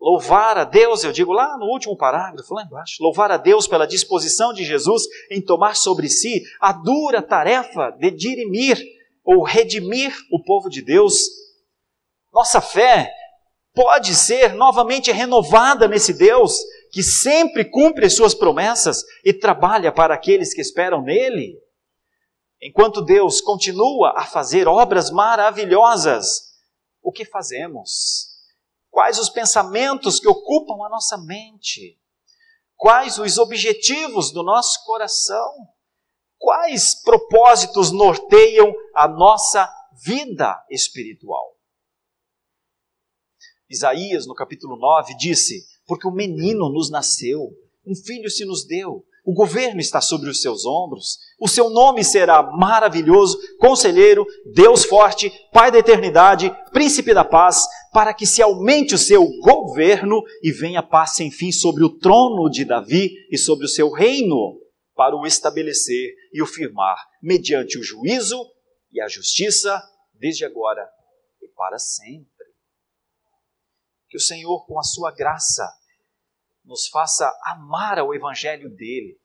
Louvar 0.00 0.56
a 0.56 0.64
Deus, 0.64 1.04
eu 1.04 1.12
digo 1.12 1.34
lá 1.34 1.58
no 1.58 1.66
último 1.66 1.94
parágrafo, 1.98 2.54
lá 2.54 2.64
embaixo, 2.64 3.02
louvar 3.02 3.30
a 3.30 3.36
Deus 3.36 3.68
pela 3.68 3.86
disposição 3.86 4.54
de 4.54 4.64
Jesus 4.64 5.02
em 5.30 5.44
tomar 5.44 5.76
sobre 5.76 6.08
si 6.08 6.42
a 6.58 6.72
dura 6.72 7.20
tarefa 7.20 7.90
de 7.90 8.10
dirimir 8.10 8.82
ou 9.22 9.42
redimir 9.42 10.16
o 10.32 10.42
povo 10.42 10.70
de 10.70 10.80
Deus. 10.80 11.28
Nossa 12.32 12.62
fé 12.62 13.12
pode 13.74 14.14
ser 14.14 14.54
novamente 14.54 15.12
renovada 15.12 15.86
nesse 15.86 16.14
Deus 16.14 16.58
que 16.92 17.02
sempre 17.02 17.64
cumpre 17.64 18.06
as 18.06 18.14
suas 18.14 18.34
promessas 18.34 19.04
e 19.24 19.32
trabalha 19.32 19.92
para 19.92 20.14
aqueles 20.14 20.52
que 20.52 20.60
esperam 20.60 21.02
nele. 21.02 21.56
Enquanto 22.60 23.02
Deus 23.02 23.40
continua 23.40 24.12
a 24.16 24.26
fazer 24.26 24.68
obras 24.68 25.10
maravilhosas, 25.10 26.50
o 27.02 27.10
que 27.10 27.24
fazemos? 27.24 28.28
Quais 28.90 29.18
os 29.18 29.30
pensamentos 29.30 30.18
que 30.18 30.28
ocupam 30.28 30.84
a 30.84 30.88
nossa 30.88 31.16
mente? 31.16 31.98
Quais 32.76 33.18
os 33.18 33.38
objetivos 33.38 34.32
do 34.32 34.42
nosso 34.42 34.84
coração? 34.84 35.52
Quais 36.38 36.94
propósitos 37.02 37.92
norteiam 37.92 38.74
a 38.94 39.06
nossa 39.06 39.70
vida 40.04 40.64
espiritual? 40.70 41.56
Isaías, 43.68 44.26
no 44.26 44.34
capítulo 44.34 44.76
9, 44.76 45.16
disse: 45.16 45.64
porque 45.90 46.06
um 46.06 46.12
menino 46.12 46.70
nos 46.70 46.88
nasceu, 46.88 47.50
um 47.84 47.96
filho 47.96 48.30
se 48.30 48.44
nos 48.44 48.64
deu, 48.64 49.04
o 49.26 49.34
governo 49.34 49.80
está 49.80 50.00
sobre 50.00 50.30
os 50.30 50.40
seus 50.40 50.64
ombros, 50.64 51.18
o 51.40 51.48
seu 51.48 51.68
nome 51.68 52.04
será 52.04 52.44
maravilhoso, 52.44 53.36
conselheiro, 53.58 54.24
Deus 54.54 54.84
forte, 54.84 55.32
Pai 55.52 55.72
da 55.72 55.78
eternidade, 55.78 56.48
príncipe 56.72 57.12
da 57.12 57.24
paz, 57.24 57.66
para 57.92 58.14
que 58.14 58.24
se 58.24 58.40
aumente 58.40 58.94
o 58.94 58.98
seu 58.98 59.26
governo 59.40 60.22
e 60.44 60.52
venha 60.52 60.80
paz 60.80 61.16
sem 61.16 61.28
fim 61.28 61.50
sobre 61.50 61.82
o 61.82 61.98
trono 61.98 62.48
de 62.48 62.64
Davi 62.64 63.10
e 63.28 63.36
sobre 63.36 63.64
o 63.64 63.68
seu 63.68 63.90
reino, 63.90 64.60
para 64.94 65.16
o 65.16 65.26
estabelecer 65.26 66.14
e 66.32 66.40
o 66.40 66.46
firmar, 66.46 67.04
mediante 67.20 67.76
o 67.76 67.82
juízo 67.82 68.40
e 68.92 69.00
a 69.00 69.08
justiça, 69.08 69.82
desde 70.14 70.44
agora 70.44 70.88
e 71.42 71.48
para 71.48 71.80
sempre. 71.80 72.30
Que 74.10 74.16
o 74.16 74.20
Senhor, 74.20 74.66
com 74.66 74.76
a 74.76 74.82
sua 74.82 75.12
graça, 75.12 75.64
nos 76.70 76.86
faça 76.86 77.28
amar 77.46 77.98
ao 77.98 78.14
Evangelho 78.14 78.70
dele. 78.70 79.20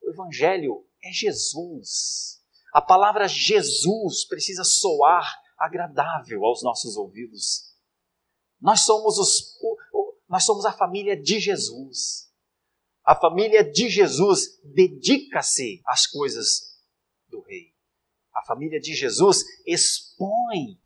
O 0.00 0.10
Evangelho 0.10 0.86
é 1.02 1.10
Jesus. 1.10 2.40
A 2.72 2.80
palavra 2.80 3.26
Jesus 3.26 4.24
precisa 4.24 4.62
soar 4.62 5.28
agradável 5.58 6.44
aos 6.44 6.62
nossos 6.62 6.96
ouvidos. 6.96 7.74
Nós 8.60 8.82
somos, 8.82 9.18
os, 9.18 9.58
nós 10.28 10.44
somos 10.44 10.64
a 10.64 10.72
família 10.72 11.20
de 11.20 11.40
Jesus. 11.40 12.32
A 13.04 13.16
família 13.16 13.68
de 13.68 13.88
Jesus 13.88 14.60
dedica-se 14.62 15.82
às 15.84 16.06
coisas 16.06 16.78
do 17.26 17.40
Rei. 17.40 17.74
A 18.32 18.44
família 18.44 18.78
de 18.78 18.94
Jesus 18.94 19.42
expõe 19.66 20.80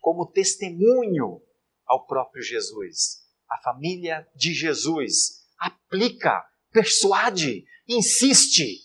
como 0.00 0.30
testemunho 0.30 1.42
ao 1.84 2.06
próprio 2.06 2.40
Jesus 2.40 3.23
a 3.54 3.58
família 3.58 4.28
de 4.34 4.52
Jesus 4.52 5.44
aplica, 5.56 6.44
persuade, 6.72 7.64
insiste, 7.88 8.80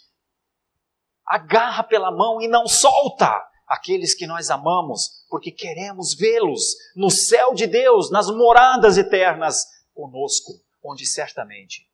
agarra 1.26 1.84
pela 1.84 2.12
mão 2.12 2.40
e 2.40 2.48
não 2.48 2.68
solta 2.68 3.32
aqueles 3.68 4.14
que 4.14 4.28
nós 4.28 4.52
amamos, 4.52 5.26
porque 5.28 5.52
queremos 5.52 6.14
vê-los 6.14 6.76
no 6.96 7.10
céu 7.10 7.56
de 7.56 7.66
Deus, 7.66 8.12
nas 8.12 8.28
moradas 8.28 8.96
eternas 8.96 9.66
conosco, 9.92 10.54
onde 10.84 11.04
certamente 11.06 11.90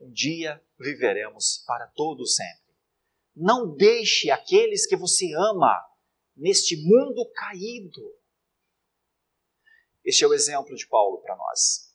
um 0.00 0.10
dia 0.12 0.62
viveremos 0.78 1.64
para 1.66 1.88
todo 1.88 2.24
sempre. 2.26 2.74
Não 3.34 3.74
deixe 3.74 4.30
aqueles 4.30 4.86
que 4.86 4.96
você 4.96 5.32
ama 5.34 5.84
neste 6.36 6.76
mundo 6.76 7.28
caído. 7.34 8.02
Este 10.04 10.22
é 10.22 10.28
o 10.28 10.34
exemplo 10.34 10.76
de 10.76 10.86
Paulo 10.86 11.18
para 11.22 11.36
nós. 11.36 11.89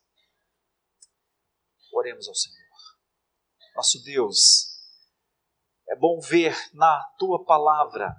Oremos 1.95 2.27
ao 2.27 2.35
Senhor. 2.35 2.59
Nosso 3.73 4.03
Deus, 4.03 4.81
é 5.87 5.95
bom 5.95 6.19
ver 6.19 6.53
na 6.73 7.01
tua 7.17 7.45
palavra 7.45 8.13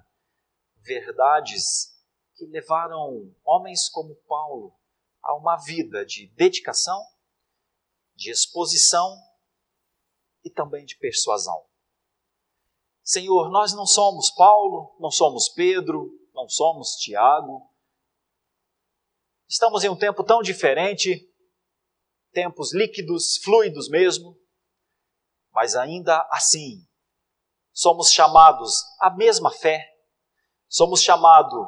verdades 0.77 1.95
que 2.35 2.47
levaram 2.47 3.31
homens 3.45 3.87
como 3.87 4.15
Paulo 4.27 4.75
a 5.21 5.35
uma 5.35 5.57
vida 5.57 6.03
de 6.03 6.25
dedicação, 6.29 6.99
de 8.15 8.31
exposição 8.31 9.15
e 10.43 10.49
também 10.49 10.83
de 10.83 10.97
persuasão. 10.97 11.63
Senhor, 13.03 13.51
nós 13.51 13.73
não 13.73 13.85
somos 13.85 14.31
Paulo, 14.31 14.95
não 14.99 15.11
somos 15.11 15.49
Pedro, 15.49 16.11
não 16.33 16.49
somos 16.49 16.95
Tiago. 16.95 17.71
Estamos 19.47 19.83
em 19.83 19.89
um 19.89 19.95
tempo 19.95 20.23
tão 20.23 20.41
diferente, 20.41 21.31
tempos 22.37 22.71
líquidos, 22.71 23.37
fluidos 23.37 23.89
mesmo, 23.89 24.39
mas 25.51 25.75
ainda 25.75 26.23
assim 26.29 26.87
somos 27.73 28.11
chamados 28.11 28.83
à 28.99 29.09
mesma 29.09 29.49
fé, 29.49 29.83
somos 30.67 31.01
chamados 31.01 31.67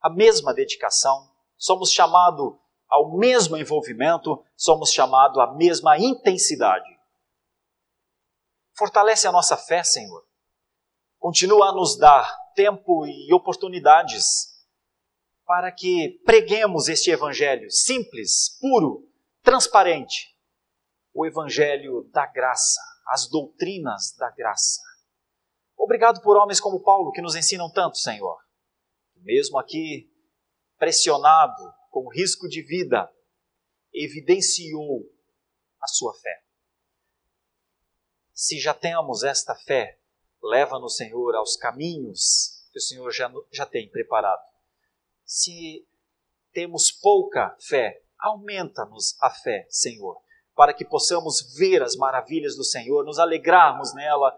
à 0.00 0.08
mesma 0.08 0.54
dedicação, 0.54 1.34
somos 1.56 1.90
chamados 1.90 2.56
ao 2.88 3.18
mesmo 3.18 3.56
envolvimento, 3.56 4.40
somos 4.56 4.92
chamados 4.92 5.36
à 5.40 5.52
mesma 5.52 5.98
intensidade. 5.98 6.88
Fortalece 8.76 9.26
a 9.26 9.32
nossa 9.32 9.56
fé, 9.56 9.82
Senhor. 9.82 10.24
Continua 11.18 11.70
a 11.70 11.72
nos 11.72 11.98
dar 11.98 12.38
tempo 12.54 13.04
e 13.04 13.34
oportunidades 13.34 14.56
para 15.44 15.72
que 15.72 16.22
preguemos 16.24 16.88
este 16.88 17.10
evangelho 17.10 17.68
simples, 17.68 18.56
puro, 18.60 19.07
transparente. 19.48 20.36
O 21.14 21.24
evangelho 21.24 22.02
da 22.12 22.26
graça, 22.26 22.82
as 23.06 23.26
doutrinas 23.26 24.14
da 24.18 24.30
graça. 24.30 24.82
Obrigado 25.74 26.20
por 26.20 26.36
homens 26.36 26.60
como 26.60 26.82
Paulo 26.82 27.12
que 27.12 27.22
nos 27.22 27.34
ensinam 27.34 27.72
tanto, 27.72 27.96
Senhor. 27.96 28.38
Mesmo 29.16 29.58
aqui, 29.58 30.12
pressionado, 30.76 31.74
com 31.90 32.12
risco 32.12 32.46
de 32.46 32.60
vida, 32.60 33.10
evidenciou 33.90 35.10
a 35.80 35.86
sua 35.86 36.12
fé. 36.12 36.44
Se 38.34 38.60
já 38.60 38.74
temos 38.74 39.22
esta 39.22 39.54
fé, 39.54 39.98
leva-nos, 40.42 40.96
Senhor, 40.96 41.34
aos 41.34 41.56
caminhos 41.56 42.68
que 42.70 42.78
o 42.78 42.82
Senhor 42.82 43.10
já, 43.10 43.32
já 43.50 43.64
tem 43.64 43.88
preparado. 43.88 44.46
Se 45.24 45.88
temos 46.52 46.92
pouca 46.92 47.56
fé, 47.66 48.04
aumenta-nos 48.20 49.16
a 49.20 49.30
fé, 49.30 49.66
Senhor 49.68 50.20
para 50.58 50.74
que 50.74 50.84
possamos 50.84 51.54
ver 51.56 51.84
as 51.84 51.94
maravilhas 51.94 52.56
do 52.56 52.64
Senhor, 52.64 53.04
nos 53.04 53.20
alegrarmos 53.20 53.94
nela, 53.94 54.36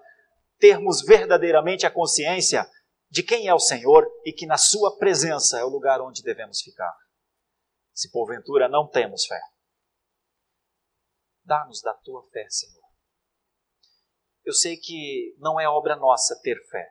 termos 0.59 1.01
verdadeiramente 1.01 1.87
a 1.87 1.91
consciência 1.91 2.70
de 3.09 3.22
quem 3.22 3.49
é 3.49 3.55
o 3.55 3.59
Senhor 3.59 4.07
e 4.22 4.31
que 4.31 4.45
na 4.45 4.59
Sua 4.59 4.99
presença 4.99 5.59
é 5.59 5.64
o 5.64 5.70
lugar 5.70 5.99
onde 6.03 6.22
devemos 6.22 6.61
ficar. 6.61 6.95
Se 7.95 8.11
porventura 8.11 8.68
não 8.68 8.87
temos 8.87 9.24
fé, 9.24 9.41
dá-nos 11.43 11.81
da 11.81 11.95
tua 11.95 12.22
fé, 12.28 12.47
Senhor. 12.51 12.85
Eu 14.45 14.53
sei 14.53 14.76
que 14.76 15.35
não 15.39 15.59
é 15.59 15.66
obra 15.66 15.97
nossa 15.97 16.39
ter 16.43 16.61
fé, 16.68 16.87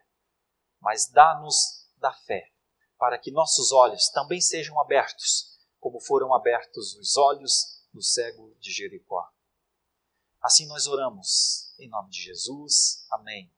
mas 0.81 1.07
dá-nos 1.07 1.87
da 1.97 2.11
fé, 2.11 2.49
para 2.97 3.19
que 3.19 3.31
nossos 3.31 3.71
olhos 3.71 4.09
também 4.09 4.41
sejam 4.41 4.79
abertos, 4.79 5.58
como 5.79 5.99
foram 5.99 6.33
abertos 6.33 6.95
os 6.95 7.17
olhos 7.17 7.83
do 7.93 8.01
cego 8.01 8.55
de 8.59 8.71
Jericó. 8.71 9.27
Assim 10.41 10.65
nós 10.67 10.87
oramos, 10.87 11.73
em 11.79 11.89
nome 11.89 12.09
de 12.09 12.21
Jesus. 12.21 13.05
Amém. 13.11 13.51